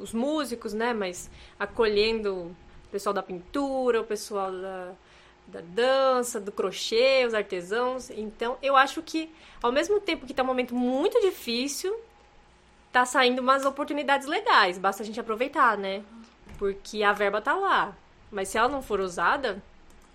[0.00, 0.92] os músicos, né?
[0.92, 2.54] Mas acolhendo
[2.94, 4.92] pessoal da pintura, o pessoal da,
[5.46, 8.10] da dança, do crochê, os artesãos.
[8.10, 9.30] Então, eu acho que,
[9.62, 11.94] ao mesmo tempo que está um momento muito difícil,
[12.92, 14.78] tá saindo umas oportunidades legais.
[14.78, 16.02] Basta a gente aproveitar, né?
[16.58, 17.96] Porque a verba tá lá.
[18.30, 19.62] Mas se ela não for usada.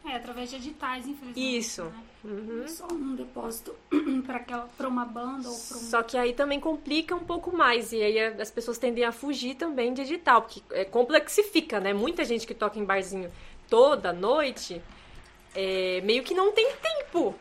[0.05, 1.57] É, através de editais, infelizmente.
[1.57, 1.83] Isso.
[1.83, 2.03] Né?
[2.23, 2.67] Uhum.
[2.67, 3.73] Só um depósito
[4.77, 5.79] para uma banda ou para um...
[5.79, 7.93] Só que aí também complica um pouco mais.
[7.93, 11.93] E aí as pessoas tendem a fugir também de edital, porque é, complexifica, né?
[11.93, 13.31] Muita gente que toca em barzinho
[13.69, 14.81] toda noite
[15.55, 17.35] é, meio que não tem tempo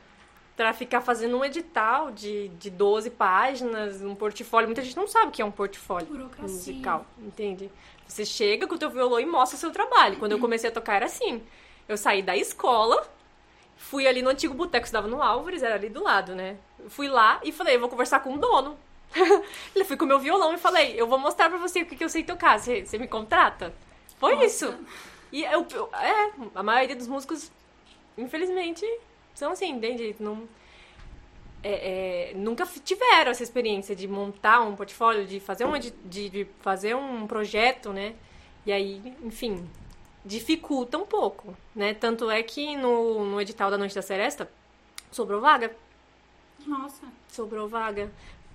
[0.56, 4.68] para ficar fazendo um edital de, de 12 páginas, um portfólio.
[4.68, 6.48] Muita gente não sabe o que é um portfólio Burocracia.
[6.48, 7.70] musical, entende?
[8.06, 10.16] Você chega com o teu violão e mostra o seu trabalho.
[10.16, 11.42] Quando eu comecei a tocar era assim.
[11.86, 13.08] Eu saí da escola,
[13.78, 16.56] Fui ali no antigo boteco que estava no Álvares, era ali do lado, né?
[16.88, 18.76] Fui lá e falei, eu vou conversar com o dono.
[19.74, 21.96] Ele fui com o meu violão e falei, eu vou mostrar pra você o que,
[21.96, 23.72] que eu sei tocar, você, você me contrata?
[24.18, 24.46] Foi Nossa.
[24.46, 24.74] isso.
[25.30, 27.50] E eu, eu, é, a maioria dos músicos,
[28.18, 28.84] infelizmente,
[29.34, 30.14] são assim, entende?
[30.20, 30.48] Não,
[31.62, 36.46] é, é, nunca tiveram essa experiência de montar um portfólio, de fazer, uma, de, de
[36.60, 38.14] fazer um projeto, né?
[38.66, 39.68] E aí, enfim,
[40.24, 41.94] dificulta um pouco, né?
[41.94, 44.50] Tanto é que no, no edital da Noite da Seresta
[45.10, 45.74] sobrou vaga.
[46.66, 47.06] Nossa.
[47.28, 48.10] Sobrou vaga.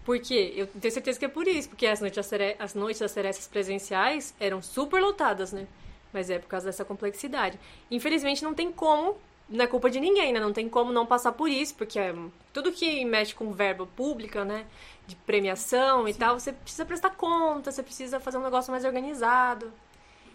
[0.05, 0.53] Por quê?
[0.55, 2.55] Eu tenho certeza que é por isso, porque as noites, das Cere...
[2.59, 5.67] as noites das Serestas presenciais eram super lotadas, né?
[6.11, 7.59] Mas é por causa dessa complexidade.
[7.89, 9.17] Infelizmente não tem como,
[9.53, 10.39] não é culpa de ninguém, né?
[10.39, 12.13] Não tem como não passar por isso, porque é
[12.51, 14.65] tudo que mexe com verba pública, né?
[15.07, 19.71] De premiação e tal, você precisa prestar conta, você precisa fazer um negócio mais organizado.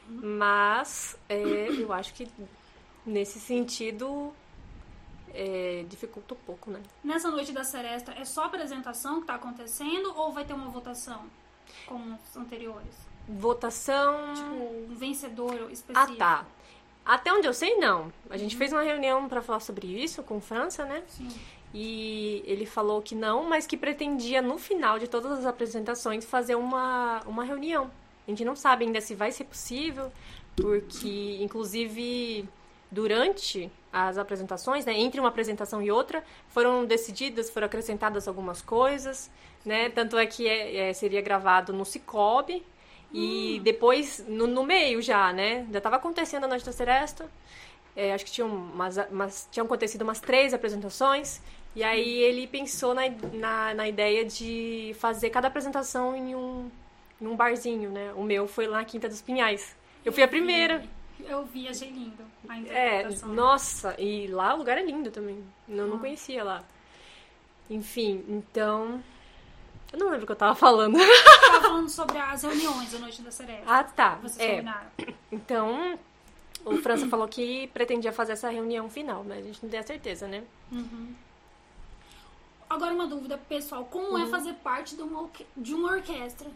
[0.09, 2.29] Mas é, eu acho que
[3.05, 4.33] nesse sentido
[5.35, 6.81] é, dificulta um pouco, né?
[7.05, 11.25] Nessa noite da Seresta, é só apresentação que está acontecendo ou vai ter uma votação
[11.87, 12.95] como os anteriores?
[13.29, 14.35] Votação.
[14.35, 16.17] Tipo, um vencedor Ah, específico.
[16.17, 16.47] tá.
[17.09, 18.13] Até onde eu sei, não.
[18.29, 21.03] A gente fez uma reunião para falar sobre isso com França, né?
[21.09, 21.31] Sim.
[21.73, 26.55] E ele falou que não, mas que pretendia, no final de todas as apresentações, fazer
[26.55, 27.91] uma, uma reunião.
[28.27, 30.13] A gente não sabe ainda se vai ser possível,
[30.55, 32.47] porque, inclusive,
[32.91, 39.31] durante as apresentações, né, entre uma apresentação e outra, foram decididas, foram acrescentadas algumas coisas,
[39.65, 39.89] né?
[39.89, 42.63] Tanto é que é, é, seria gravado no Cicobi,
[43.13, 45.67] e depois, no, no meio já, né?
[45.73, 47.29] Já estava acontecendo a Noite da Seresta,
[47.97, 51.41] é, acho que tinham, umas, umas, tinham acontecido umas três apresentações,
[51.75, 56.71] e aí ele pensou na, na, na ideia de fazer cada apresentação em um,
[57.21, 58.13] em um barzinho, né?
[58.15, 59.75] O meu foi lá na Quinta dos Pinhais.
[60.05, 60.85] Eu fui a primeira.
[61.27, 63.29] Eu vi, achei lindo a É, interpretação.
[63.31, 65.43] nossa, e lá o lugar é lindo também.
[65.69, 66.01] Eu não Ah.
[66.01, 66.63] conhecia lá.
[67.69, 69.03] Enfim, então.
[69.93, 70.97] Eu não lembro o que eu tava falando.
[70.99, 73.65] Tava falando sobre as reuniões da Noite da Seresta.
[73.67, 74.15] ah, tá.
[74.17, 74.91] Vocês É, combinaram.
[75.33, 75.99] então.
[76.65, 79.83] O França falou que pretendia fazer essa reunião final, mas a gente não tem a
[79.83, 80.43] certeza, né?
[80.71, 81.15] Uhum.
[82.69, 84.19] Agora uma dúvida pessoal, como Uhum.
[84.19, 86.51] é fazer parte de uma, de uma orquestra?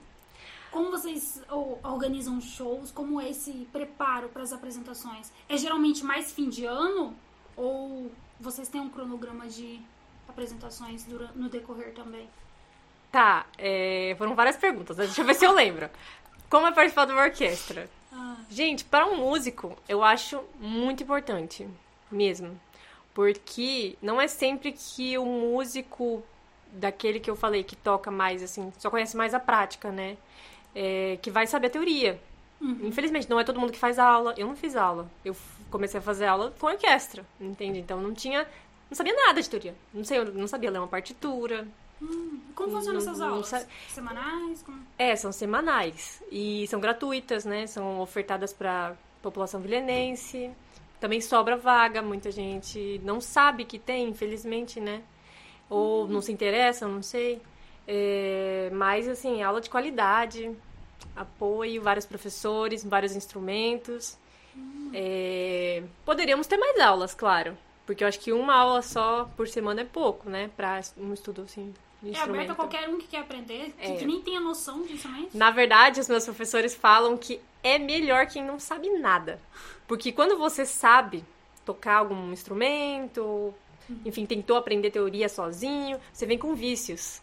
[0.70, 1.40] Como vocês
[1.82, 2.90] organizam shows?
[2.90, 5.30] Como é esse preparo para as apresentações?
[5.48, 7.14] É geralmente mais fim de ano?
[7.56, 9.80] Ou vocês têm um cronograma de
[10.28, 12.28] apresentações no decorrer também?
[13.12, 15.04] Tá, é, foram várias perguntas, né?
[15.04, 15.90] deixa eu ver se eu lembro.
[16.48, 17.88] Como é participar de uma orquestra?
[18.10, 21.68] Ah, Gente, para um músico, eu acho muito importante,
[22.10, 22.58] mesmo.
[23.14, 26.22] Porque não é sempre que o músico
[26.72, 30.16] daquele que eu falei que toca mais, assim, só conhece mais a prática, né?
[30.74, 32.18] É, que vai saber a teoria.
[32.82, 34.34] Infelizmente, não é todo mundo que faz aula.
[34.38, 35.10] Eu não fiz aula.
[35.24, 35.36] Eu
[35.70, 37.78] comecei a fazer aula com orquestra, entende?
[37.78, 38.46] Então não tinha.
[38.88, 39.74] Não sabia nada de teoria.
[39.92, 41.66] Não sei, não sabia ler uma partitura.
[42.54, 43.66] Como funcionam essas aulas?
[43.88, 44.62] Semanais?
[44.62, 44.78] Como...
[44.98, 46.22] É, são semanais.
[46.30, 47.66] E são gratuitas, né?
[47.66, 50.50] São ofertadas para população vilenense.
[51.00, 55.02] Também sobra vaga, muita gente não sabe que tem, infelizmente, né?
[55.68, 57.40] Ou não se interessa, não sei.
[57.88, 60.54] É, mas, assim, aula de qualidade,
[61.16, 64.16] apoio, vários professores, vários instrumentos.
[64.94, 67.56] É, poderíamos ter mais aulas, claro.
[67.86, 70.50] Porque eu acho que uma aula só por semana é pouco, né?
[70.56, 73.96] Pra um estudo, assim, É aberto a qualquer um que quer aprender, que, É.
[73.96, 75.34] que nem tenha noção de instrumentos?
[75.34, 79.40] Na verdade, os meus professores falam que é melhor quem não sabe nada.
[79.86, 81.24] Porque quando você sabe
[81.64, 83.54] tocar algum instrumento,
[84.04, 87.20] enfim, tentou aprender teoria sozinho, você vem com vícios.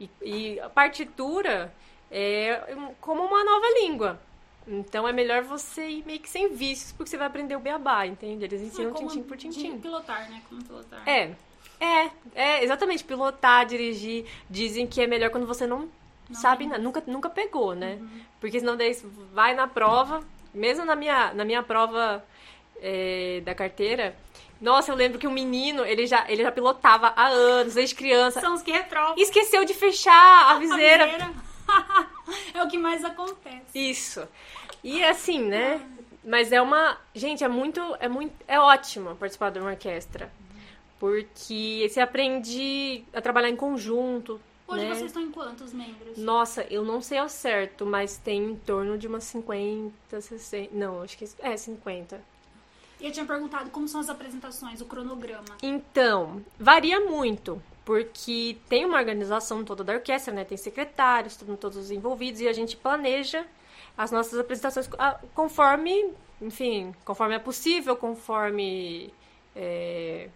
[0.00, 1.72] E, e a partitura
[2.10, 2.60] é
[3.00, 4.20] como uma nova língua.
[4.66, 8.06] Então é melhor você ir meio que sem vícios, porque você vai aprender o beabá,
[8.06, 8.44] entende?
[8.44, 9.78] Eles ensinam É tintim por tintim.
[9.80, 10.42] pilotar, né?
[10.48, 11.08] Como pilotar.
[11.08, 11.34] É,
[11.82, 13.02] é, é, exatamente.
[13.02, 14.26] Pilotar, dirigir.
[14.48, 15.88] Dizem que é melhor quando você não,
[16.28, 17.98] Não sabe nada, nunca, nunca pegou, né?
[18.40, 18.96] Porque senão daí
[19.32, 20.22] vai na prova,
[20.54, 22.24] mesmo na minha, na minha prova
[22.80, 24.16] é, da carteira.
[24.60, 28.40] Nossa, eu lembro que um menino, ele já, ele já pilotava há anos, desde criança.
[28.40, 29.16] São os que retrovam.
[29.18, 31.06] Esqueceu de fechar a a viseira.
[31.06, 31.30] viseira.
[32.54, 33.66] é o que mais acontece.
[33.74, 34.28] Isso.
[34.84, 35.80] E assim, né?
[36.24, 36.96] Mas é uma.
[37.12, 37.80] Gente, é muito.
[37.98, 38.32] É muito.
[38.46, 40.30] É ótimo participar de uma orquestra.
[41.02, 44.40] Porque você aprende a trabalhar em conjunto.
[44.68, 44.94] Hoje né?
[44.94, 46.16] vocês estão em quantos membros?
[46.16, 50.72] Nossa, eu não sei ao certo, mas tem em torno de umas 50, 60.
[50.72, 52.22] Não, acho que é 50.
[53.00, 55.56] E eu tinha perguntado como são as apresentações, o cronograma.
[55.60, 60.44] Então, varia muito, porque tem uma organização toda da orquestra, né?
[60.44, 63.44] Tem secretários, todos os envolvidos, e a gente planeja
[63.98, 69.12] as nossas apresentações ah, conforme, enfim, conforme é possível, conforme
[69.56, 70.28] é,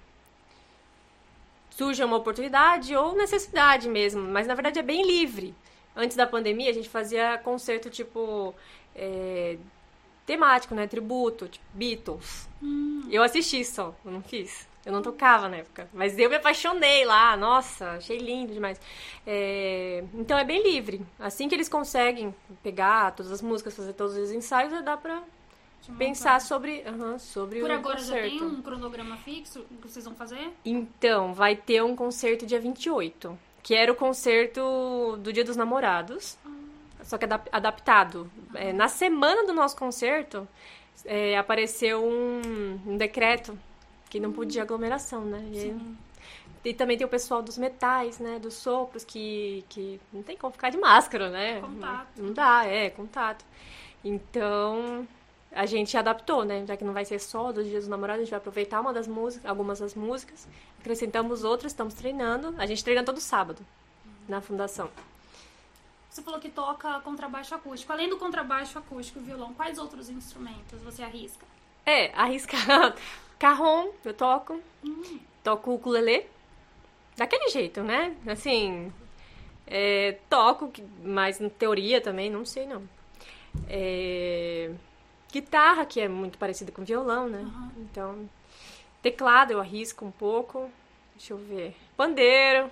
[1.77, 5.55] surge uma oportunidade ou necessidade mesmo, mas na verdade é bem livre.
[5.95, 8.55] Antes da pandemia, a gente fazia concerto tipo
[8.95, 9.59] é,
[10.25, 10.87] temático, né?
[10.87, 12.49] Tributo, tipo Beatles.
[13.11, 14.67] Eu assisti só, eu não fiz.
[14.87, 17.37] Eu não tocava na época, mas eu me apaixonei lá.
[17.37, 18.81] Nossa, achei lindo demais.
[19.27, 21.05] É, então é bem livre.
[21.19, 25.23] Assim que eles conseguem pegar todas as músicas, fazer todos os ensaios, dá pra
[25.92, 28.29] pensar sobre, uhum, sobre Por o agora concerto.
[28.31, 30.51] já tem um cronograma fixo que vocês vão fazer?
[30.64, 36.37] Então, vai ter um concerto dia 28, que era o concerto do Dia dos Namorados,
[37.03, 38.31] só que adap- adaptado.
[38.55, 40.46] É, na semana do nosso concerto,
[41.05, 43.59] é, apareceu um, um decreto
[44.11, 45.44] que não podia aglomeração, né?
[45.53, 45.77] E, aí-
[46.64, 48.40] e também tem o pessoal dos metais, né?
[48.40, 51.61] Dos sopros, que, que não tem como ficar de máscara, né?
[51.61, 52.09] Contato.
[52.16, 53.44] Não dá, é, contato.
[54.05, 55.07] Então,
[55.57, 56.64] a gente adaptou, né?
[56.66, 58.92] Já que não vai ser só dos Dias dos Namorados, a gente vai aproveitar uma
[58.92, 60.47] das músicas, algumas das músicas,
[60.79, 62.55] acrescentamos outras, estamos treinando.
[62.59, 63.64] A gente treina todo sábado
[64.29, 64.90] na fundação.
[66.11, 67.92] Você falou que toca contrabaixo acústico.
[67.92, 71.45] Além do contrabaixo acústico e violão, quais outros instrumentos você arrisca?
[71.85, 72.95] É, arriscar
[73.38, 74.61] carrom, eu toco.
[75.42, 76.27] Toco ukulele.
[77.16, 78.14] Daquele jeito, né?
[78.27, 78.92] Assim,
[79.66, 80.71] é, toco,
[81.03, 82.87] mas na teoria também, não sei não.
[83.69, 84.71] É,
[85.33, 87.45] guitarra, que é muito parecida com violão, né?
[87.79, 88.29] Então,
[89.03, 90.71] teclado eu arrisco um pouco.
[91.17, 91.75] Deixa eu ver.
[91.97, 92.71] Pandeiro,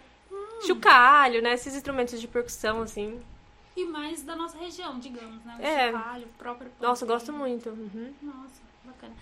[0.67, 1.55] chocalho, né?
[1.55, 3.21] Esses instrumentos de percussão, assim.
[3.77, 5.57] E mais da nossa região, digamos, né?
[5.59, 5.93] O É.
[5.93, 7.27] chocalho, o próprio Nossa, eu pandeiro.
[7.27, 7.69] gosto muito.
[7.71, 8.15] Uhum.
[8.23, 9.13] Nossa, bacana.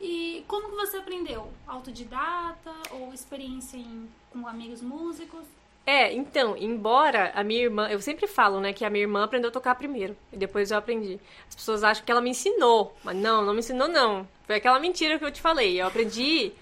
[0.00, 1.50] E como que você aprendeu?
[1.66, 5.44] Autodidata ou experiência em- com amigos músicos?
[5.88, 9.48] É, então, embora a minha irmã, eu sempre falo, né, que a minha irmã aprendeu
[9.48, 11.18] a tocar primeiro, e depois eu aprendi.
[11.48, 14.28] As pessoas acham que ela me ensinou, mas não, não me ensinou não.
[14.46, 15.80] Foi aquela mentira que eu te falei.
[15.80, 16.52] Eu aprendi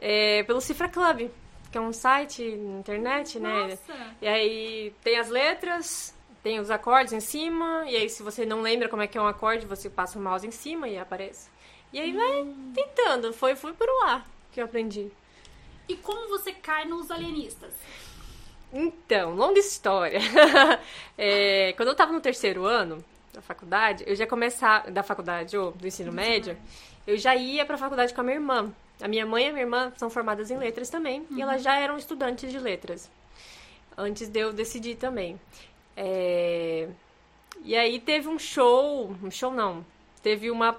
[0.00, 1.30] é, pelo Cifra Club,
[1.70, 3.68] que é um site na internet, né?
[3.68, 4.16] Nossa!
[4.20, 8.60] E aí tem as letras, tem os acordes em cima, e aí se você não
[8.60, 11.48] lembra como é que é um acorde, você passa o mouse em cima e aparece.
[11.92, 12.44] E aí vai
[12.74, 15.12] tentando, foi, foi por lá que eu aprendi.
[15.88, 17.72] E como você cai nos alienistas?
[18.72, 20.20] Então, longa história.
[21.20, 24.88] É, quando eu tava no terceiro ano da faculdade, eu já começava.
[24.88, 26.56] Da faculdade, ou do ensino médio,
[27.04, 28.72] eu já ia pra faculdade com a minha irmã.
[29.02, 31.76] A minha mãe e a minha irmã são formadas em letras também, e elas já
[31.76, 33.10] eram estudantes de letras.
[33.96, 35.40] Antes de eu decidir também.
[35.96, 36.88] É,
[37.64, 39.12] E aí teve um show.
[39.22, 39.84] Um show não.
[40.22, 40.76] Teve uma,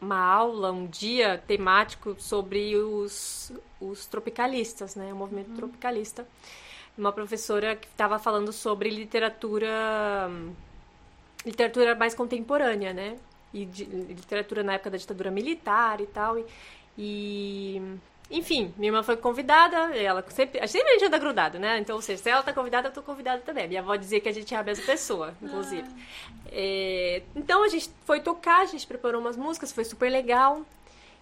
[0.00, 5.10] uma aula, um dia temático sobre os, os tropicalistas, né?
[5.12, 6.26] O movimento tropicalista
[7.00, 10.30] uma professora que estava falando sobre literatura
[11.44, 13.16] literatura mais contemporânea, né?
[13.52, 16.38] E de- literatura na época da ditadura militar e tal.
[16.38, 16.44] E,
[16.98, 17.82] e-
[18.30, 21.78] enfim, minha irmã foi convidada, ela sempre, sempre a gente anda grudado, né?
[21.78, 23.66] Então, ou seja, se ela tá convidada, eu tô convidada também.
[23.66, 25.88] Minha avó dizia que a gente é a mesma pessoa, inclusive.
[26.52, 30.62] É, então a gente foi tocar, a gente preparou umas músicas, foi super legal.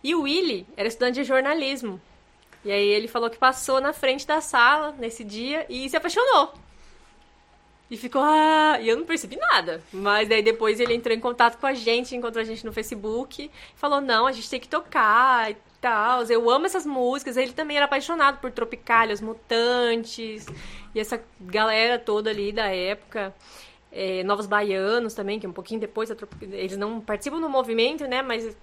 [0.02, 1.98] E o Willy era estudante de jornalismo.
[2.64, 6.52] E aí ele falou que passou na frente da sala nesse dia e se apaixonou.
[7.90, 9.82] E ficou, ah, e eu não percebi nada.
[9.92, 13.50] Mas daí depois ele entrou em contato com a gente, encontrou a gente no Facebook,
[13.76, 16.22] falou, não, a gente tem que tocar e tal.
[16.24, 17.36] Eu amo essas músicas.
[17.38, 20.46] Ele também era apaixonado por Tropicália, os Mutantes,
[20.94, 23.34] e essa galera toda ali da época.
[23.90, 26.10] É, Novos Baianos também, que é um pouquinho depois
[26.42, 28.20] Eles não participam do movimento, né?
[28.20, 28.54] Mas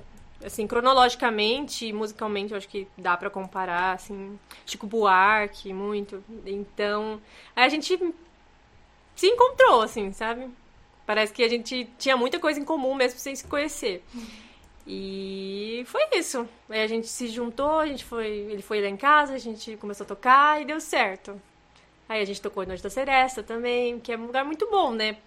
[0.46, 6.24] assim, cronologicamente musicalmente, eu acho que dá pra comparar, assim, Chico Buarque, muito.
[6.46, 7.20] Então,
[7.56, 7.98] a gente
[9.16, 10.50] se encontrou, assim, sabe?
[11.06, 14.04] Parece que a gente tinha muita coisa em comum mesmo sem se conhecer.
[14.88, 16.48] E foi isso.
[16.70, 19.78] Aí a gente se juntou, a gente foi, ele foi lá em casa, a gente
[19.78, 21.40] começou a tocar e deu certo.
[22.08, 25.18] Aí a gente tocou Noite da Seresta também, que é um lugar muito bom, né?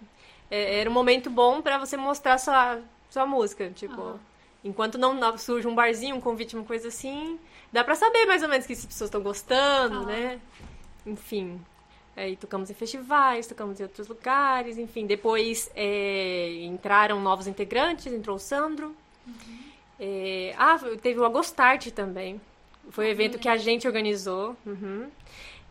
[0.49, 2.79] É- era um momento bom pra você mostrar sua,
[3.09, 4.19] sua música, tipo...
[4.63, 7.39] Enquanto não surge um barzinho, um convite, uma coisa assim,
[7.71, 10.05] dá pra saber mais ou menos que as pessoas estão gostando, Ah.
[10.05, 10.39] né?
[11.05, 11.59] Enfim.
[12.15, 15.05] Aí tocamos em festivais, tocamos em outros lugares, enfim.
[15.05, 18.93] Depois é, entraram novos integrantes, entrou o Sandro.
[19.97, 22.41] É, ah, teve o Agostarte também.
[22.89, 24.55] Foi um evento que a gente organizou.
[24.65, 25.07] Uhum.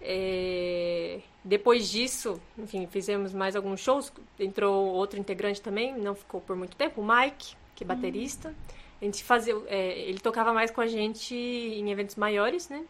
[0.01, 4.11] É, depois disso, enfim, fizemos mais alguns shows.
[4.39, 8.55] Entrou outro integrante também, não ficou por muito tempo, o Mike, que é baterista.
[9.01, 12.85] A gente fazia, é, ele tocava mais com a gente em eventos maiores, né?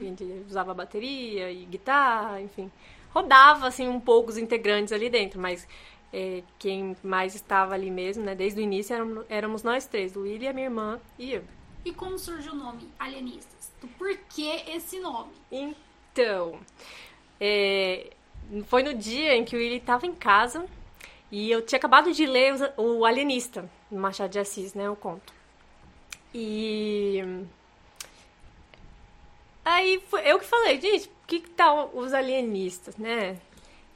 [0.00, 2.70] A gente usava bateria e guitarra, enfim.
[3.10, 5.66] Rodava, assim, um pouco os integrantes ali dentro, mas
[6.12, 8.34] é, quem mais estava ali mesmo, né?
[8.34, 11.44] Desde o início éramos, éramos nós três, o William, minha irmã e eu.
[11.84, 13.72] E como surgiu o nome Alienistas?
[13.80, 15.32] Do porquê esse nome?
[15.50, 16.58] Então,
[17.40, 18.10] é,
[18.66, 20.64] foi no dia em que o Willy estava em casa
[21.30, 25.32] e eu tinha acabado de ler o Alienista, do Machado de Assis, né, o conto.
[26.34, 27.22] E
[29.64, 33.38] Aí foi, eu que falei, gente, o que que tal os alienistas, né?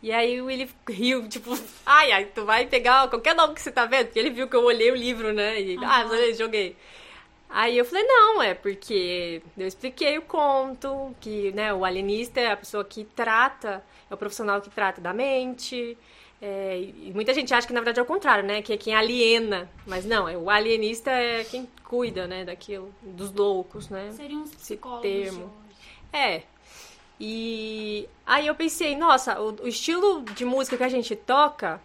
[0.02, 1.50] E aí o Willy riu, tipo,
[1.84, 4.06] ai, ai, tu vai pegar qualquer nome que você tá vendo?
[4.06, 5.60] Porque ele viu que eu olhei o livro, né?
[5.60, 5.84] E, uhum.
[5.84, 6.76] ah, joguei.
[7.50, 12.52] Aí eu falei, não, é porque eu expliquei o conto, que né, o alienista é
[12.52, 15.96] a pessoa que trata, é o profissional que trata da mente.
[16.40, 18.62] É, e muita gente acha que na verdade é o contrário, né?
[18.62, 19.68] Que é quem aliena.
[19.86, 24.12] Mas não, é, o alienista é quem cuida, né, daquilo, dos loucos, né?
[24.12, 25.06] Seria um psicólogo.
[25.06, 25.50] Esse termo.
[26.12, 26.42] É,
[27.20, 31.80] e aí eu pensei, nossa, o, o estilo de música que a gente toca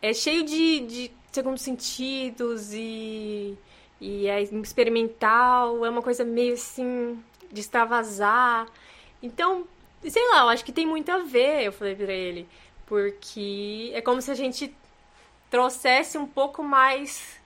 [0.00, 3.56] é cheio de, de segundos sentidos e,
[4.00, 8.66] e é experimental, é uma coisa meio assim de extravasar.
[9.22, 9.66] Então,
[10.08, 12.48] sei lá, eu acho que tem muito a ver, eu falei pra ele,
[12.90, 14.74] porque é como se a gente
[15.48, 17.38] trouxesse um pouco mais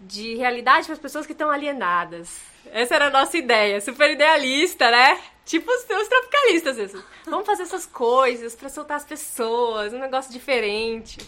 [0.00, 2.40] de realidade para as pessoas que estão alienadas.
[2.72, 5.22] Essa era a nossa ideia, super idealista, né?
[5.44, 7.04] Tipo os teus tropicalistas, isso.
[7.26, 11.20] Vamos fazer essas coisas para soltar as pessoas, um negócio diferente.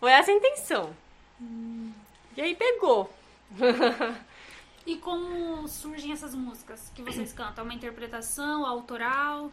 [0.00, 0.92] Foi essa a intenção.
[1.40, 1.92] Hum.
[2.36, 3.08] E aí pegou.
[4.84, 7.62] e como surgem essas músicas que vocês cantam?
[7.62, 9.52] É uma interpretação autoral?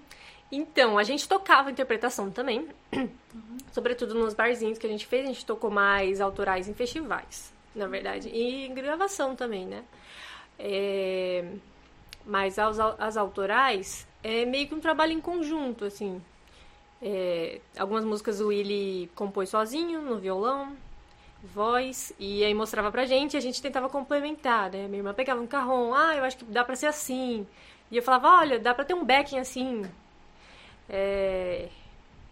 [0.52, 2.68] Então, a gente tocava interpretação também.
[2.94, 3.10] Uhum.
[3.72, 7.88] Sobretudo nos barzinhos que a gente fez, a gente tocou mais autorais em festivais, na
[7.88, 8.30] verdade.
[8.30, 9.84] E em gravação também, né?
[10.58, 11.46] É...
[12.26, 16.22] Mas as, as autorais é meio que um trabalho em conjunto, assim.
[17.02, 20.76] É, algumas músicas o Willy compôs sozinho, no violão,
[21.44, 24.88] voz, e aí mostrava pra gente e a gente tentava complementar, né?
[24.88, 27.48] Minha irmã pegava um carrom, ah, eu acho que dá pra ser assim.
[27.92, 29.84] E eu falava, olha, dá pra ter um backing assim.
[30.90, 31.68] É,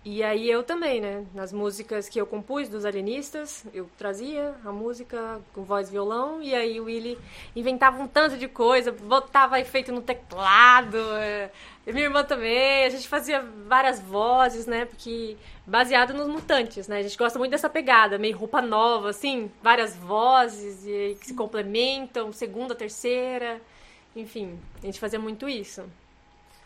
[0.08, 1.26] e aí eu também, né?
[1.34, 6.44] Nas músicas que eu compus dos alienistas, eu trazia a música com voz e violão,
[6.44, 7.18] e aí o Willy
[7.56, 11.50] inventava um tanto de coisa, botava efeito no teclado, é,
[11.88, 14.86] e minha irmã também, a gente fazia várias vozes, né?
[14.86, 17.00] Porque baseado nos mutantes, né?
[17.00, 21.34] A gente gosta muito dessa pegada, meio roupa nova, assim, várias vozes e que se
[21.34, 23.60] complementam, segunda, terceira,
[24.16, 25.84] enfim, a gente fazia muito isso.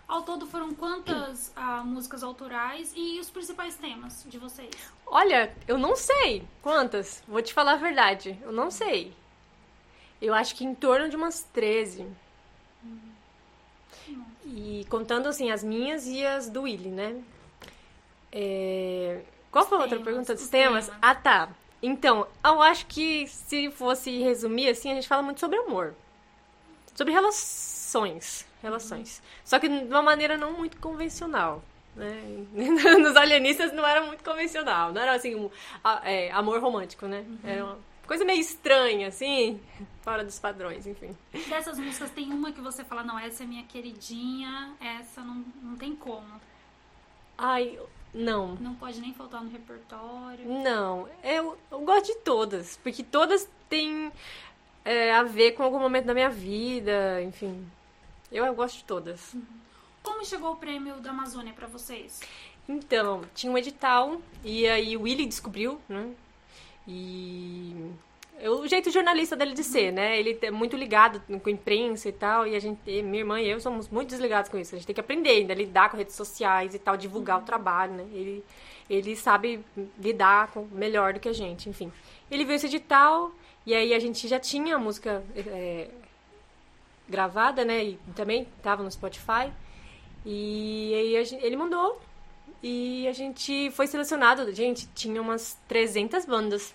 [0.10, 4.72] Ao todo foram quantas ah, músicas autorais e os principais temas de vocês?
[5.06, 7.22] Olha, eu não sei quantas.
[7.28, 8.36] Vou te falar a verdade.
[8.42, 9.14] Eu não sei.
[10.20, 12.08] Eu acho que em torno de umas 13.
[12.84, 12.98] Hum.
[14.46, 17.22] E contando assim as minhas e as do Willy, né?
[18.32, 19.22] É...
[19.52, 20.88] Qual foi a outra pergunta dos temas?
[20.88, 21.00] temas?
[21.04, 21.50] Ah, tá.
[21.84, 25.94] Então, eu acho que se fosse resumir assim, a gente fala muito sobre amor.
[26.96, 27.79] Sobre relações
[28.62, 29.22] relações.
[29.44, 31.64] Só que de uma maneira não muito convencional.
[31.96, 32.46] Né?
[33.00, 35.50] Nos alienistas não era muito convencional, não era assim um
[36.04, 37.26] é, amor romântico, né?
[37.28, 37.40] Uhum.
[37.44, 39.60] Era uma coisa meio estranha, assim,
[40.02, 41.16] fora dos padrões, enfim.
[41.48, 45.76] Dessas músicas tem uma que você fala, não, essa é minha queridinha, essa não, não
[45.76, 46.40] tem como.
[47.38, 47.78] Ai,
[48.14, 48.56] não.
[48.56, 50.46] Não pode nem faltar no repertório.
[50.46, 54.12] Não, eu, eu gosto de todas, porque todas têm
[54.84, 57.66] é, a ver com algum momento da minha vida, enfim.
[58.32, 59.34] Eu, eu gosto de todas.
[59.34, 59.44] Uhum.
[60.04, 62.22] Como chegou o prêmio da Amazônia para vocês?
[62.68, 66.12] Então, tinha um edital e aí o Willy descobriu, né?
[66.88, 67.76] E
[68.48, 70.18] o jeito jornalista dele de ser, né?
[70.18, 73.50] Ele é muito ligado com a imprensa e tal, e a gente, minha irmã e
[73.50, 74.76] eu somos muito desligados com isso.
[74.76, 77.44] A gente tem que aprender ainda a lidar com redes sociais e tal, divulgar uhum.
[77.44, 78.08] o trabalho, né?
[78.14, 78.44] Ele,
[78.90, 79.64] ele sabe
[80.00, 81.92] lidar com, melhor do que a gente, enfim.
[82.32, 83.32] Ele viu esse edital,
[83.66, 85.90] e aí a gente já tinha a música é,
[87.10, 87.84] gravada, né?
[87.84, 89.52] E também tava no Spotify.
[90.26, 92.02] E aí gente, ele mandou
[92.62, 94.52] e a gente foi selecionado.
[94.54, 96.74] Gente, tinha umas 300 bandas.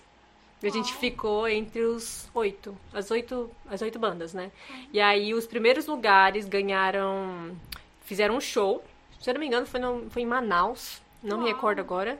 [0.63, 4.51] E a gente ficou entre os oito, as oito, as oito bandas, né?
[4.91, 7.55] E aí os primeiros lugares ganharam,
[8.03, 8.83] fizeram um show.
[9.21, 11.45] Se eu não me engano, foi, no, foi em Manaus, não Uau.
[11.45, 12.19] me recordo agora.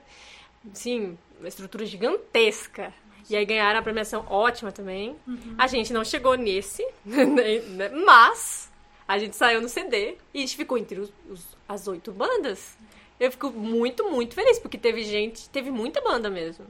[0.74, 2.94] Sim, uma estrutura gigantesca.
[3.30, 5.16] E aí ganharam a premiação ótima também.
[5.28, 5.56] Uhum.
[5.58, 8.72] A gente não chegou nesse, né, mas
[9.08, 12.78] a gente saiu no CD e a gente ficou entre os, os, as oito bandas.
[13.20, 16.66] Eu fico muito, muito feliz, porque teve gente, teve muita banda mesmo.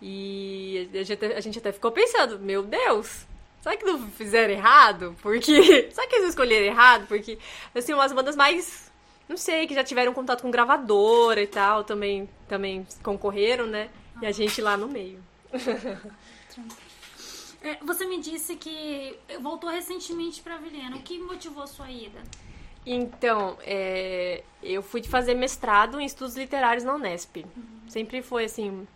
[0.00, 3.26] E a gente, a gente até ficou pensando, meu Deus,
[3.60, 5.16] será que não fizeram errado?
[5.22, 5.88] Porque.
[5.92, 7.06] Será que eles escolheram errado?
[7.06, 7.38] Porque,
[7.74, 8.92] assim, umas bandas mais.
[9.28, 13.88] Não sei, que já tiveram contato com gravadora e tal, também, também concorreram, né?
[14.22, 15.20] E a gente lá no meio.
[17.62, 20.96] É, você me disse que voltou recentemente para Vilhena.
[20.96, 22.22] O que motivou a sua ida?
[22.84, 27.38] Então, é, eu fui fazer mestrado em estudos literários na Unesp.
[27.38, 27.64] Uhum.
[27.88, 28.86] Sempre foi, assim,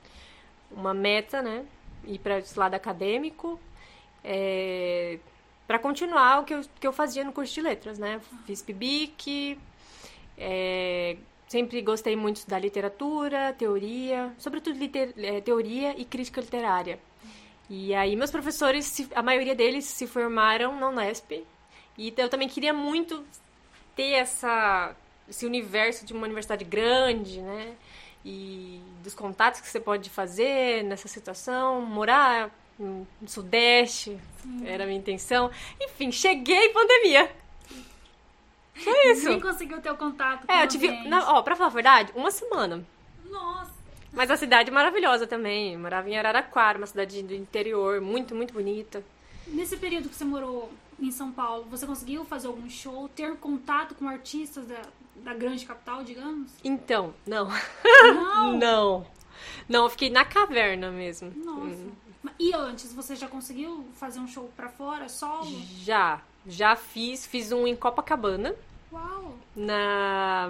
[0.71, 1.65] uma meta, né?
[2.05, 3.59] Ir para esse lado acadêmico.
[4.23, 5.19] É,
[5.67, 8.21] para continuar o que eu, que eu fazia no curso de letras, né?
[8.47, 9.59] Fiz PIBIC,
[10.39, 11.17] é,
[11.51, 17.01] sempre gostei muito da literatura, teoria, sobretudo liter, é, teoria e crítica literária.
[17.69, 21.45] E aí meus professores, a maioria deles se formaram na Unesp.
[21.99, 23.25] E eu também queria muito
[23.97, 24.95] ter essa,
[25.29, 27.75] esse universo de uma universidade grande, né?
[28.25, 34.67] E dos contatos que você pode fazer nessa situação, morar no Sudeste, Sim.
[34.69, 35.51] era a minha intenção.
[35.81, 37.29] Enfim, cheguei pandemia.
[38.75, 39.29] Foi isso.
[39.29, 42.13] Nem conseguiu ter o contato com É, eu tive, na, ó, pra falar a verdade,
[42.15, 42.85] uma semana.
[43.29, 43.73] Nossa.
[44.13, 45.75] Mas a cidade é maravilhosa também.
[45.75, 49.05] Eu morava em Araraquara, uma cidade do interior, muito, muito bonita.
[49.47, 53.95] Nesse período que você morou em São Paulo, você conseguiu fazer algum show, ter contato
[53.95, 54.83] com artistas da,
[55.17, 56.53] da grande capital, digamos?
[56.63, 57.49] Então, não.
[58.03, 58.57] Não?
[58.59, 59.07] não.
[59.69, 61.33] Não, eu fiquei na caverna mesmo.
[61.37, 61.83] Nossa.
[61.83, 61.93] Hum.
[62.39, 65.51] E antes, você já conseguiu fazer um show pra fora, solo?
[65.83, 66.21] Já.
[66.47, 67.27] Já fiz.
[67.27, 68.55] Fiz um em Copacabana.
[68.93, 69.35] Uau!
[69.55, 70.49] Na.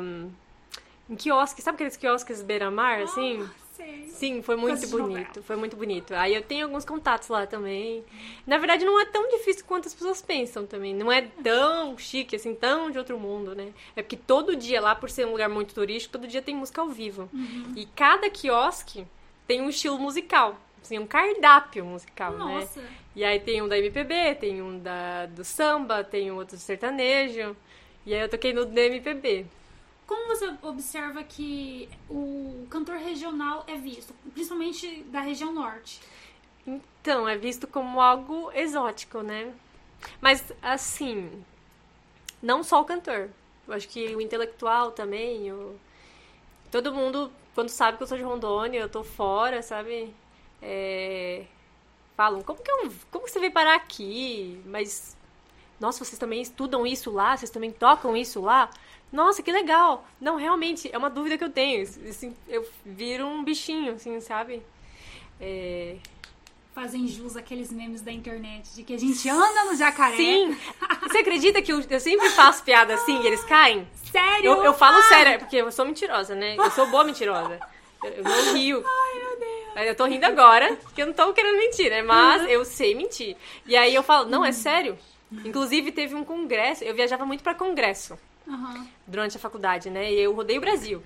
[1.09, 3.49] Em quiosque, sabe aqueles quiosques beira-mar, assim?
[3.73, 4.07] Sei.
[4.09, 5.43] Sim, foi muito bonito.
[5.43, 6.13] Foi muito bonito.
[6.15, 8.05] Aí eu tenho alguns contatos lá também.
[8.47, 10.95] Na verdade, não é tão difícil quanto as pessoas pensam também.
[10.95, 13.73] Não é tão chique, assim, tão de outro mundo, né?
[13.97, 16.83] É porque todo dia lá, por ser um lugar muito turístico, todo dia tem música
[16.83, 17.31] ao vivo.
[17.33, 17.73] Uhum.
[17.75, 19.07] E cada quiosque
[19.47, 20.61] tem um estilo musical.
[20.83, 22.81] Assim, um cardápio musical, Nossa.
[22.81, 22.89] né?
[23.15, 26.61] E aí tem um da MPB, tem um da, do samba, tem um outro do
[26.61, 27.57] sertanejo.
[28.07, 29.47] E aí eu toquei no DMPB.
[30.07, 36.01] Como você observa que o cantor regional é visto, principalmente da região norte?
[36.67, 39.53] Então, é visto como algo exótico, né?
[40.21, 41.45] Mas, assim,
[42.43, 43.29] não só o cantor.
[43.69, 45.79] Eu acho que o intelectual também, o...
[46.71, 50.13] todo mundo, quando sabe que eu sou de Rondônia, eu tô fora, sabe?
[50.63, 51.45] É...
[52.17, 52.93] Falam, como que, eu...
[53.11, 54.61] como que você veio parar aqui?
[54.67, 55.17] Mas
[55.81, 57.35] nossa, vocês também estudam isso lá?
[57.35, 58.69] Vocês também tocam isso lá?
[59.11, 60.07] Nossa, que legal!
[60.21, 61.83] Não, realmente, é uma dúvida que eu tenho.
[61.83, 64.63] Assim, eu viro um bichinho, assim, sabe?
[65.41, 65.97] É...
[66.75, 70.17] Fazem jus aqueles memes da internet de que a gente anda no jacaré.
[70.17, 70.57] Sim!
[71.03, 73.89] Você acredita que eu, eu sempre faço piada assim e eles caem?
[74.13, 74.53] Sério?
[74.53, 75.03] Eu, eu falo ah!
[75.05, 76.57] sério, porque eu sou mentirosa, né?
[76.57, 77.59] Eu sou boa mentirosa.
[78.05, 78.85] Eu, eu não rio.
[79.77, 82.03] Eu tô rindo agora, porque eu não tô querendo mentir, né?
[82.03, 82.49] Mas uhum.
[82.49, 83.37] eu sei mentir.
[83.67, 84.99] E aí eu falo, não, é sério?
[85.45, 88.87] Inclusive, teve um congresso, eu viajava muito para congresso uhum.
[89.07, 90.13] durante a faculdade, né?
[90.13, 91.03] E eu rodei o Brasil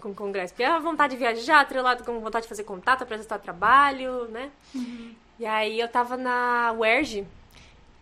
[0.00, 0.52] com congresso.
[0.52, 4.50] Porque a vontade de viajar, atrelado com vontade de fazer contato, apresentar trabalho, né?
[4.74, 5.14] Uhum.
[5.38, 7.26] E aí eu tava na UERJ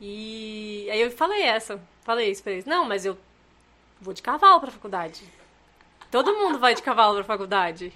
[0.01, 2.65] e aí eu falei essa, falei isso pra eles.
[2.65, 3.17] Não, mas eu
[4.01, 5.23] vou de cavalo pra faculdade.
[6.11, 7.93] Todo mundo vai de cavalo pra faculdade.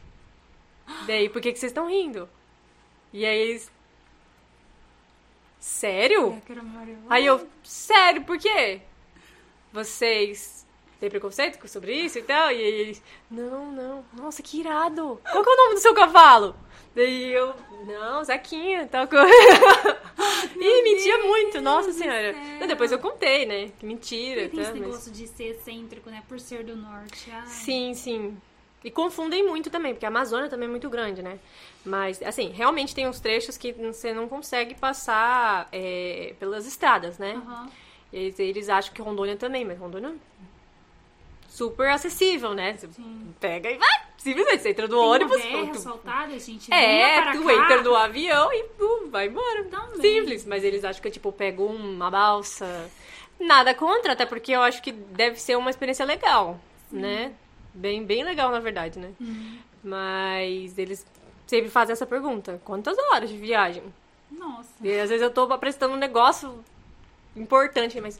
[1.06, 2.28] Daí, por que, que vocês estão rindo?
[3.12, 3.70] E aí eles,
[5.66, 6.40] Sério?
[6.48, 8.80] É, Aí eu, sério, por quê?
[9.72, 10.64] Vocês
[11.00, 12.52] têm preconceito sobre isso e tal?
[12.52, 15.20] E aí eles, não, não, nossa, que irado.
[15.28, 16.54] Qual que é o nome do seu cavalo?
[16.94, 17.52] Daí eu,
[17.84, 19.26] não, Zequinha, tal coisa.
[20.56, 22.30] e mentia muito, nossa senhora.
[22.54, 23.72] Então, depois eu contei, né?
[23.76, 24.48] Que mentira.
[24.48, 24.80] Tem tá, esse mas...
[24.80, 26.22] negócio de ser excêntrico, né?
[26.28, 27.28] Por ser do norte.
[27.30, 27.46] Ai.
[27.48, 28.36] Sim, sim.
[28.86, 31.40] E confundem muito também, porque a Amazônia também é muito grande, né?
[31.84, 37.34] Mas, assim, realmente tem uns trechos que você não consegue passar é, pelas estradas, né?
[37.34, 37.68] Uhum.
[38.12, 40.14] Eles, eles acham que Rondônia também, mas Rondônia
[41.48, 42.76] super acessível, né?
[42.76, 43.34] Você Sim.
[43.40, 43.88] pega e vai.
[44.18, 45.44] Simplesmente, você entra no Tem ônibus.
[45.44, 46.72] Uma tu, assaltada, gente.
[46.72, 47.52] é, tu cá.
[47.54, 48.66] entra no avião e
[49.10, 49.64] vai embora.
[49.64, 50.00] Também.
[50.00, 50.44] Simples.
[50.44, 52.88] Mas eles acham que, tipo, pego uma balsa.
[53.40, 57.00] Nada contra, até porque eu acho que deve ser uma experiência legal, Sim.
[57.00, 57.32] né?
[57.76, 59.12] Bem, bem legal, na verdade, né?
[59.20, 59.58] Uhum.
[59.84, 61.06] Mas eles
[61.46, 63.82] sempre fazem essa pergunta: quantas horas de viagem?
[64.30, 64.70] Nossa.
[64.82, 66.64] E às vezes eu tô apresentando um negócio
[67.36, 68.18] importante, mas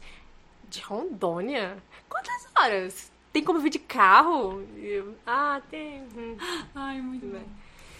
[0.69, 1.77] de Rondônia?
[2.07, 3.11] Quantas horas?
[3.33, 4.63] Tem como vir de carro?
[4.77, 6.01] Eu, ah, tem.
[6.15, 6.37] Hum.
[6.73, 7.45] Ai, muito bem.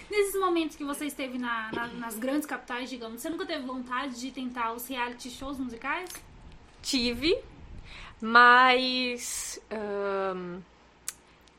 [0.09, 4.19] Nesses momentos que você esteve na, na, nas grandes capitais, digamos, você nunca teve vontade
[4.19, 6.09] de tentar os reality shows musicais?
[6.81, 7.37] Tive,
[8.21, 9.59] mas.
[9.69, 10.61] Um,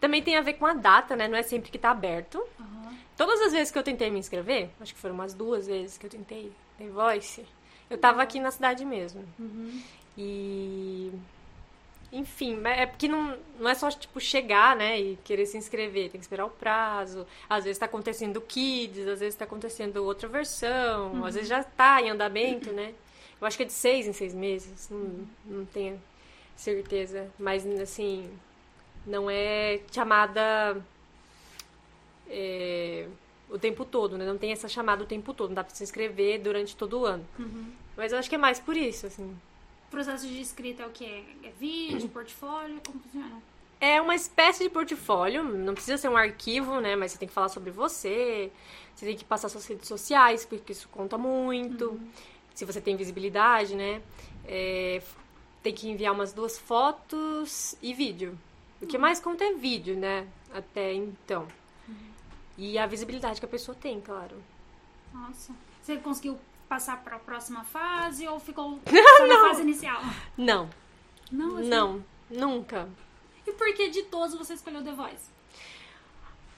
[0.01, 1.27] também tem a ver com a data, né?
[1.29, 2.39] Não é sempre que tá aberto.
[2.59, 2.97] Uhum.
[3.17, 6.07] Todas as vezes que eu tentei me inscrever, acho que foram umas duas vezes que
[6.07, 7.45] eu tentei The Voice,
[7.91, 9.25] eu tava aqui na cidade mesmo.
[9.39, 9.83] Uhum.
[10.17, 11.13] E.
[12.11, 16.11] Enfim, é porque não, não é só, tipo, chegar, né, e querer se inscrever.
[16.11, 17.27] Tem que esperar o prazo.
[17.51, 21.25] Às vezes tá acontecendo Kids, às vezes tá acontecendo outra versão, Uhum.
[21.27, 22.95] às vezes já tá em andamento, né?
[23.39, 26.01] Eu acho que é de seis em seis meses, não, não tenho
[26.57, 27.29] certeza.
[27.39, 28.29] Mas, assim,
[29.09, 30.81] não é chamada
[32.29, 33.07] é,
[33.51, 34.27] o tempo todo, né?
[34.27, 37.07] Não tem essa chamada o tempo todo, não dá pra se inscrever durante todo o
[37.07, 37.27] ano.
[37.39, 37.73] Uhum.
[37.97, 39.25] Mas eu acho que é mais por isso, assim.
[39.89, 41.05] O processo de escrita é o que?
[41.43, 42.81] É vídeo, portfólio?
[42.87, 43.43] Como funciona?
[43.81, 46.97] É uma espécie de portfólio, não precisa ser um arquivo, né?
[46.97, 48.51] Mas você tem que falar sobre você,
[48.95, 51.91] você tem que passar suas redes sociais, porque isso conta muito.
[51.91, 52.09] Uhum.
[52.55, 54.03] Se você tem visibilidade, né?
[54.45, 55.01] É,
[55.63, 58.37] tem que enviar umas duas fotos e vídeo.
[58.81, 60.27] O que mais conta é vídeo, né?
[60.53, 61.47] Até então.
[62.57, 64.37] E a visibilidade que a pessoa tem, claro.
[65.13, 65.53] Nossa.
[65.81, 68.79] Você conseguiu passar para a próxima fase ou ficou
[69.17, 70.03] só na fase inicial?
[70.37, 70.69] Não.
[71.31, 71.69] Não, assim?
[71.69, 72.89] Não, nunca.
[73.47, 75.31] E por que de todos você escolheu The Voice?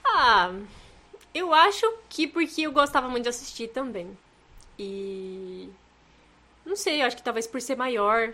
[0.03, 0.53] Ah,
[1.33, 4.17] eu acho que porque eu gostava muito de assistir também.
[4.77, 5.69] E.
[6.65, 8.33] Não sei, eu acho que talvez por ser maior.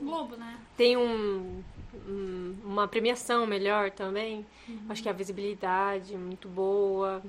[0.00, 0.58] Globo, né?
[0.76, 1.62] Tem um,
[2.06, 4.46] um uma premiação melhor também.
[4.68, 4.86] Uhum.
[4.88, 7.22] Acho que a visibilidade muito boa.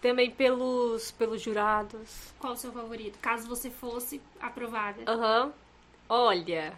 [0.00, 2.32] Também pelos, pelos jurados.
[2.38, 3.18] Qual o seu favorito?
[3.20, 5.02] Caso você fosse aprovada.
[5.06, 5.46] Aham.
[5.46, 5.52] Uhum.
[6.08, 6.72] Olha,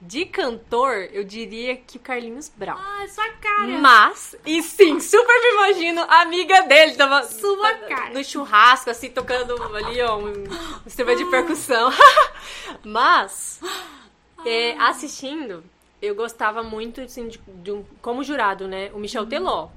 [0.00, 2.78] de cantor, eu diria que o Carlinhos Brown.
[2.78, 3.78] Ah, sua cara.
[3.78, 8.10] Mas, e sim, super me imagino a amiga dele tava sua cara.
[8.10, 11.90] no churrasco, assim, tocando ali, ó, um, um instrumento de percussão.
[12.84, 13.60] Mas,
[14.44, 15.64] é, assistindo,
[16.04, 18.90] eu gostava muito, assim, de, de um, como jurado, né?
[18.92, 19.28] O Michel uhum.
[19.28, 19.68] Teló.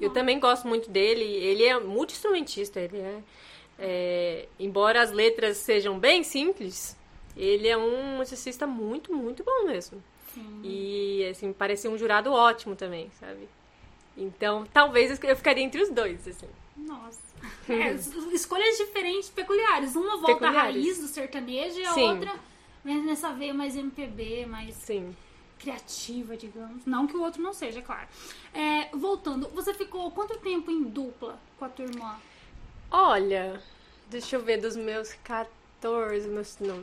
[0.00, 1.24] Eu também gosto muito dele.
[1.24, 3.22] Ele é multi-instrumentista, ele é,
[3.78, 4.48] é...
[4.58, 6.96] Embora as letras sejam bem simples,
[7.36, 10.02] ele é um musicista muito, muito bom mesmo.
[10.32, 10.60] Sim.
[10.62, 13.48] E, assim, parecia um jurado ótimo também, sabe?
[14.16, 16.48] Então, talvez eu ficaria entre os dois, assim.
[16.76, 17.28] Nossa.
[17.68, 17.92] É,
[18.32, 19.94] escolhas diferentes, peculiares.
[19.94, 20.58] Uma volta peculiares.
[20.58, 22.08] à raiz do sertanejo e a Sim.
[22.10, 22.34] outra
[22.96, 25.14] nessa veia mais MPB, mais Sim.
[25.58, 26.86] Criativa, digamos.
[26.86, 28.08] Não que o outro não seja, claro.
[28.54, 32.16] É, voltando, você ficou quanto tempo em dupla com a tua irmã?
[32.90, 33.60] Olha,
[34.08, 36.80] deixa eu ver, dos meus 14, meus, não,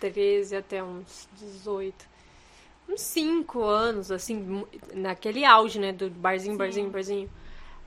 [0.00, 2.08] 13 até uns 18.
[2.88, 5.92] Uns 5 anos, assim, naquele auge, né?
[5.92, 6.58] Do barzinho, Sim.
[6.58, 7.30] barzinho, barzinho.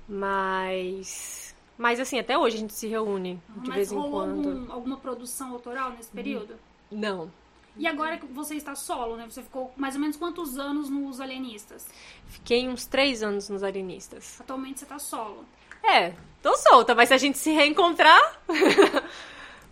[0.07, 1.53] Mas.
[1.78, 4.49] Mas assim, até hoje a gente se reúne de Mas vez em quando.
[4.49, 6.55] Algum, alguma produção autoral nesse período?
[6.89, 7.32] Não.
[7.76, 9.26] E agora que você está solo, né?
[9.30, 11.88] Você ficou mais ou menos quantos anos nos Alienistas?
[12.28, 14.39] Fiquei uns três anos nos Alienistas.
[14.39, 15.43] Atualmente você está solo.
[15.84, 18.41] É, tô solta, mas se a gente se reencontrar.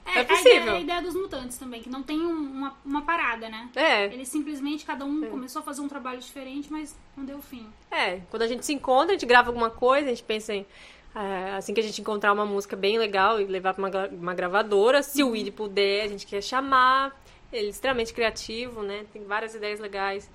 [0.04, 0.52] É, é possível.
[0.52, 3.70] A ideia, a ideia, dos mutantes também, que não tem uma, uma parada, né?
[3.76, 4.06] É.
[4.06, 5.28] Eles simplesmente, cada um é.
[5.28, 7.68] começou a fazer um trabalho diferente, mas não deu fim.
[7.90, 10.66] É, quando a gente se encontra, a gente grava alguma coisa, a gente pensa em.
[11.14, 14.34] É, assim que a gente encontrar uma música bem legal e levar pra uma, uma
[14.34, 15.30] gravadora, se uhum.
[15.30, 17.21] o Willy puder, a gente quer chamar.
[17.52, 19.06] Ele é extremamente criativo, né?
[19.12, 20.30] Tem várias ideias legais.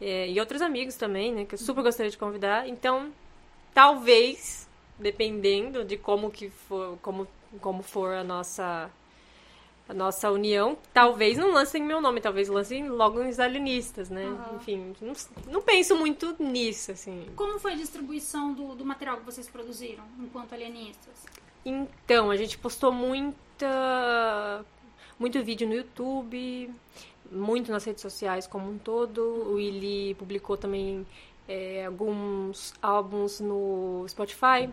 [0.00, 1.44] É, e outros amigos também, né?
[1.44, 2.68] Que eu super gostaria de convidar.
[2.68, 3.12] Então,
[3.74, 7.26] talvez, dependendo de como que for, como,
[7.60, 8.90] como for a nossa
[9.88, 14.26] a nossa união, talvez não lancem meu nome, talvez lancem logo nos alienistas, né?
[14.26, 14.56] Uhum.
[14.56, 15.14] Enfim, não,
[15.50, 17.26] não, penso muito nisso, assim.
[17.34, 21.24] Como foi a distribuição do, do material que vocês produziram enquanto alienistas?
[21.64, 24.64] Então, a gente postou muita,
[25.18, 26.70] muito vídeo no YouTube,
[27.30, 29.20] muito nas redes sociais como um todo.
[29.20, 31.06] O Willy publicou também
[31.48, 34.68] é, alguns álbuns no Spotify.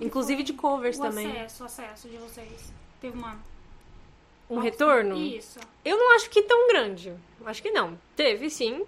[0.00, 1.30] inclusive de covers o também.
[1.30, 2.72] acesso, o acesso de vocês.
[3.00, 3.38] Teve uma
[4.48, 5.16] um retorno?
[5.16, 5.58] Isso.
[5.84, 7.14] Eu não acho que tão grande.
[7.44, 7.98] Acho que não.
[8.14, 8.84] Teve sim,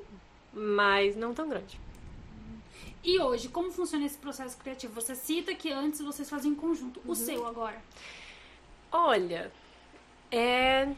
[0.52, 1.80] mas não tão grande.
[3.02, 4.92] E hoje, como funciona esse processo criativo?
[4.94, 7.00] Você cita que antes vocês faziam em conjunto.
[7.04, 7.14] O uhum.
[7.14, 7.80] seu agora?
[8.90, 9.50] Olha,
[10.30, 10.88] é.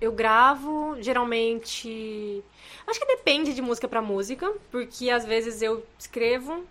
[0.00, 2.44] Eu gravo geralmente.
[2.86, 6.64] Acho que depende de música para música, porque às vezes eu escrevo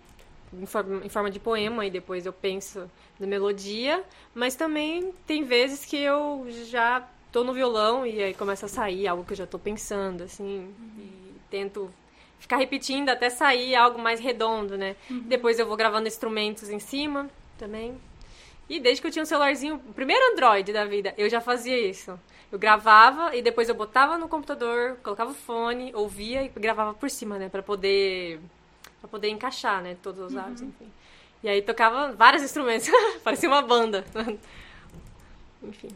[0.53, 4.03] em forma, de poema e depois eu penso na melodia,
[4.33, 9.07] mas também tem vezes que eu já tô no violão e aí começa a sair
[9.07, 10.99] algo que eu já tô pensando, assim, uhum.
[10.99, 11.89] e tento
[12.39, 14.95] ficar repetindo até sair algo mais redondo, né?
[15.09, 15.21] Uhum.
[15.21, 17.97] Depois eu vou gravando instrumentos em cima também.
[18.67, 21.77] E desde que eu tinha um celularzinho, o primeiro Android da vida, eu já fazia
[21.77, 22.19] isso.
[22.51, 27.09] Eu gravava e depois eu botava no computador, colocava o fone, ouvia e gravava por
[27.09, 28.39] cima, né, para poder
[29.01, 30.67] para poder encaixar, né, todos os áudios, uhum.
[30.67, 30.91] enfim.
[31.43, 32.89] E aí tocava vários instrumentos,
[33.23, 34.03] parecia uma banda.
[35.61, 35.89] enfim.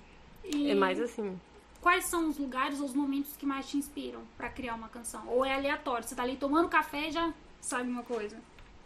[0.43, 1.39] E é mais assim.
[1.81, 5.23] Quais são os lugares ou os momentos que mais te inspiram para criar uma canção?
[5.27, 6.05] Ou é aleatório?
[6.05, 8.37] Você tá ali tomando café e já sabe uma coisa?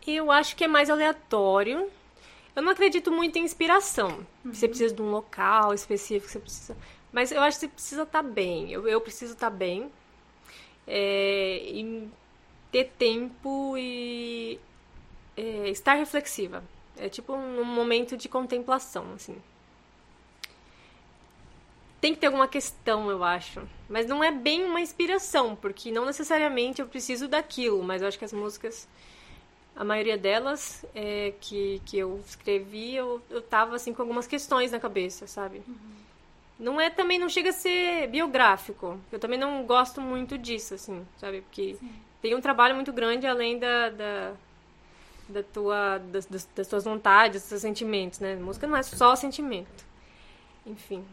[0.06, 1.90] Eu acho que é mais aleatório.
[2.56, 4.26] Eu não acredito muito em inspiração.
[4.46, 4.54] Uhum.
[4.54, 6.78] Você precisa de um local específico, você precisa.
[7.12, 8.72] Mas eu acho que você precisa estar tá bem.
[8.72, 9.92] Eu, eu preciso estar tá bem.
[10.86, 12.10] É, e
[12.72, 14.60] ter tempo e
[15.38, 16.64] é, estar reflexiva.
[16.98, 19.36] É tipo um momento de contemplação, assim.
[22.02, 23.62] tem que ter alguma questão, eu acho.
[23.88, 28.20] Mas não é bem uma inspiração, porque não necessariamente eu preciso daquilo, mas eu acho
[28.20, 28.88] que as músicas,
[29.76, 34.72] a maioria delas é, que, que eu escrevi, eu, eu tava assim com algumas questões
[34.72, 35.62] na cabeça, sabe?
[35.68, 35.94] Uhum.
[36.60, 39.00] Não é também, não chega a ser biográfico.
[39.12, 41.42] Eu também não gosto muito disso, assim, sabe?
[41.42, 41.92] Porque Sim.
[42.22, 44.34] tem um trabalho muito grande além da, da
[45.28, 48.36] da tua, das, das, tuas vontades, dos seus sentimentos, né?
[48.36, 49.86] música não é só sentimento.
[50.66, 51.04] Enfim.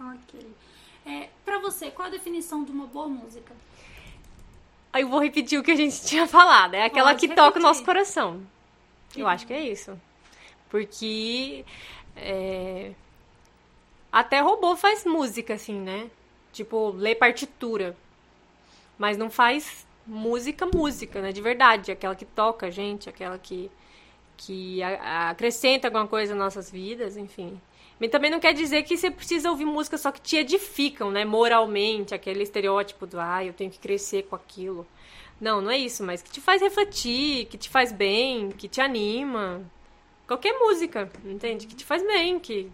[0.00, 0.46] Ok.
[1.06, 3.54] É, pra você, qual a definição de uma boa música?
[4.92, 6.74] Aí eu vou repetir o que a gente tinha falado.
[6.74, 7.44] É aquela Pode que repetir.
[7.44, 8.42] toca o nosso coração.
[9.16, 9.98] Eu acho que é isso.
[10.70, 11.64] Porque
[12.16, 12.92] é...
[14.12, 16.10] até robô faz música, assim, né?
[16.52, 17.96] Tipo, lê partitura.
[18.98, 21.32] Mas não faz música, música, né?
[21.32, 21.92] De verdade.
[21.92, 23.70] Aquela que toca a gente, aquela que,
[24.36, 27.60] que acrescenta alguma coisa nas nossas vidas, enfim.
[28.00, 31.24] Mas também não quer dizer que você precisa ouvir músicas só que te edificam, né?
[31.24, 34.86] Moralmente, aquele estereótipo do, ah, eu tenho que crescer com aquilo.
[35.40, 38.80] Não, não é isso, mas que te faz refletir, que te faz bem, que te
[38.80, 39.62] anima.
[40.26, 41.66] Qualquer música, entende?
[41.66, 42.70] Que te faz bem, que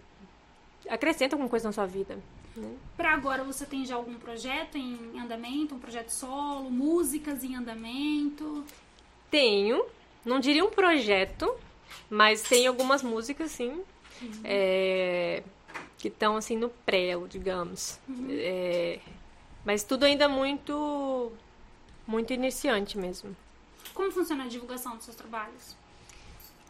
[0.89, 2.17] acrescenta alguma coisa na sua vida.
[2.55, 2.73] Né?
[2.95, 8.63] Para agora, você tem já algum projeto em andamento, um projeto solo, músicas em andamento?
[9.29, 9.85] Tenho.
[10.23, 11.53] Não diria um projeto,
[12.09, 13.83] mas tem algumas músicas, sim,
[14.21, 14.41] uhum.
[14.43, 15.43] é,
[15.97, 17.99] que estão assim no prelo, digamos.
[18.07, 18.27] Uhum.
[18.29, 18.99] É,
[19.65, 21.31] mas tudo ainda muito
[22.05, 23.35] muito iniciante mesmo.
[23.93, 25.75] Como funciona a divulgação dos seus trabalhos?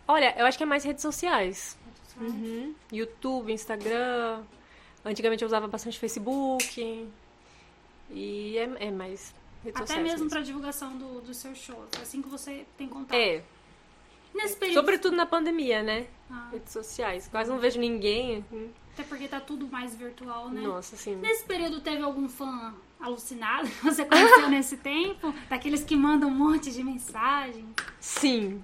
[0.08, 1.78] Olha, eu acho que é mais redes sociais.
[1.86, 2.34] Redes sociais.
[2.34, 2.76] Uhum.
[2.92, 4.44] YouTube, Instagram.
[5.04, 7.08] Antigamente eu usava bastante Facebook.
[8.12, 9.34] E é, é mais
[9.64, 10.04] redes Até sociais.
[10.04, 11.86] mesmo para divulgação do, do seu show.
[12.02, 13.18] Assim que você tem contato.
[13.18, 13.44] É.
[14.36, 14.76] Nesse período...
[14.76, 16.08] Sobretudo na pandemia, né?
[16.30, 16.50] Ah.
[16.52, 17.28] Redes sociais.
[17.32, 18.44] Quase não vejo ninguém.
[18.48, 18.70] Assim.
[18.94, 20.62] Até porque tá tudo mais virtual, né?
[20.62, 21.16] Nossa, sim.
[21.16, 25.34] Nesse período teve algum fã alucinado que você conheceu nesse tempo?
[25.50, 27.66] Daqueles que mandam um monte de mensagem?
[28.00, 28.64] Sim.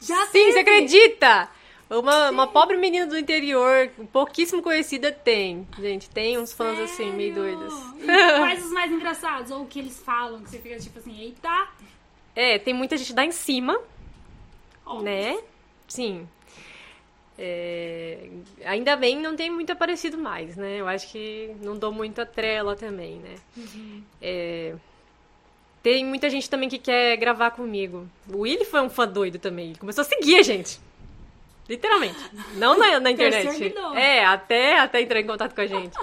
[0.00, 0.52] Já Sim, teve?
[0.52, 1.48] você acredita?
[1.90, 5.66] Uma, uma pobre menina do interior, pouquíssimo conhecida, tem.
[5.78, 6.84] Gente, tem uns fãs Sério?
[6.84, 7.74] assim, meio doidos.
[7.98, 9.50] E quais os mais engraçados?
[9.50, 11.68] Ou o que eles falam, que você fica tipo assim, eita!
[12.36, 13.80] É, tem muita gente lá em cima,
[15.02, 15.38] né?
[15.86, 16.28] Sim.
[17.40, 18.28] É,
[18.64, 20.80] ainda bem não tem muito aparecido mais, né?
[20.80, 23.36] Eu acho que não dou muita trela também, né?
[23.56, 24.02] Uhum.
[24.20, 24.74] É,
[25.82, 28.08] tem muita gente também que quer gravar comigo.
[28.28, 29.68] O Willy foi um fã doido também.
[29.68, 30.80] Ele começou a seguir a gente.
[31.68, 32.18] Literalmente.
[32.54, 33.74] Não na, na internet.
[33.94, 35.96] É, até, até entrar em contato com a gente.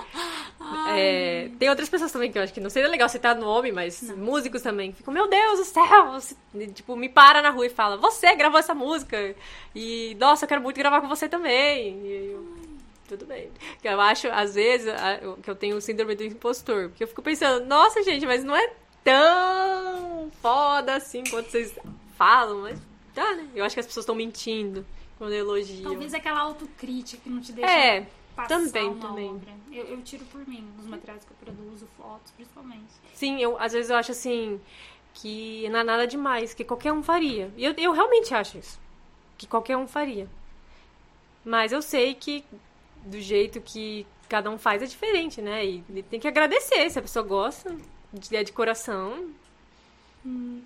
[0.89, 4.01] É, tem outras pessoas também que eu acho que não seria legal citar nome, mas
[4.01, 4.18] não.
[4.18, 6.11] músicos também ficam, meu Deus do céu!
[6.13, 6.36] Você,
[6.74, 9.36] tipo, me para na rua e fala, você gravou essa música?
[9.76, 11.99] E, nossa, eu quero muito gravar com você também.
[12.05, 12.55] E eu,
[13.07, 13.49] tudo bem.
[13.84, 14.91] Eu acho, às vezes,
[15.43, 16.89] que eu tenho o síndrome do impostor.
[16.89, 21.78] Porque eu fico pensando, nossa, gente, mas não é tão foda assim quanto vocês
[22.18, 22.80] falam, mas
[23.13, 23.47] tá, né?
[23.55, 24.86] Eu acho que as pessoas estão mentindo
[25.18, 25.84] quando elogiam.
[25.84, 27.72] Talvez aquela autocrítica que não te deixa.
[27.72, 28.07] É,
[28.47, 29.29] também, também.
[29.29, 29.53] Obra.
[29.71, 32.91] Eu, eu tiro por mim, nos materiais que eu produzo, fotos, principalmente.
[33.13, 34.59] Sim, eu às vezes eu acho assim
[35.13, 37.51] que não é nada demais, que qualquer um faria.
[37.55, 38.79] E eu, eu realmente acho isso.
[39.38, 40.27] Que qualquer um faria.
[41.43, 42.43] Mas eu sei que
[43.05, 45.65] do jeito que cada um faz é diferente, né?
[45.65, 47.75] E, e tem que agradecer se a pessoa gosta,
[48.31, 49.29] é de coração.
[50.25, 50.61] Hum.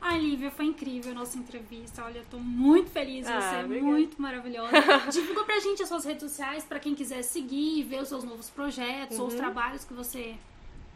[0.00, 2.04] Ai, Lívia, foi incrível a nossa entrevista.
[2.04, 3.26] Olha, eu tô muito feliz.
[3.26, 4.72] Ah, você é muito maravilhosa.
[5.10, 8.48] Divulga pra gente as suas redes sociais para quem quiser seguir, ver os seus novos
[8.48, 9.22] projetos uhum.
[9.22, 9.40] ou os uhum.
[9.40, 10.36] trabalhos que você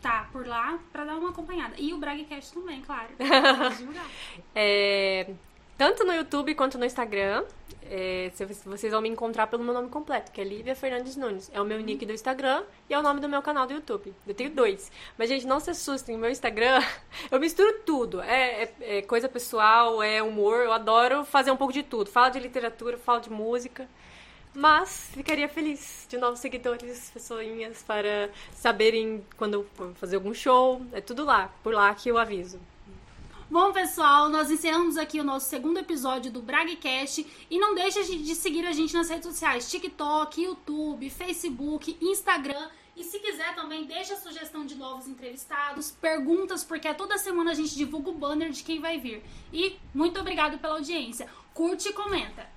[0.01, 1.75] tá por lá para dar uma acompanhada.
[1.79, 3.09] E o Bragcast também, claro.
[4.55, 5.33] é,
[5.77, 7.45] tanto no YouTube quanto no Instagram.
[7.85, 8.31] É,
[8.65, 11.51] vocês vão me encontrar pelo meu nome completo, que é Lívia Fernandes Nunes.
[11.53, 14.15] É o meu nick do Instagram e é o nome do meu canal do YouTube.
[14.27, 14.91] Eu tenho dois.
[15.19, 16.17] Mas, gente, não se assustem.
[16.17, 16.83] Meu Instagram,
[17.31, 18.23] eu misturo tudo.
[18.23, 20.65] É, é, é coisa pessoal, é humor.
[20.65, 22.09] Eu adoro fazer um pouco de tudo.
[22.09, 23.87] Falo de literatura, falo de música.
[24.55, 30.83] Mas ficaria feliz de novos seguidores, pessoinhas, para saberem quando eu fazer algum show.
[30.93, 32.61] É tudo lá, por lá que eu aviso.
[33.53, 38.35] Bom, pessoal, nós encerramos aqui o nosso segundo episódio do Bragcast e não deixe de
[38.35, 42.71] seguir a gente nas redes sociais, TikTok, YouTube, Facebook, Instagram.
[42.97, 47.55] E se quiser também, deixa a sugestão de novos entrevistados, perguntas, porque toda semana a
[47.55, 49.23] gente divulga o banner de quem vai vir.
[49.53, 51.29] E muito obrigado pela audiência.
[51.53, 52.49] Curte e comenta.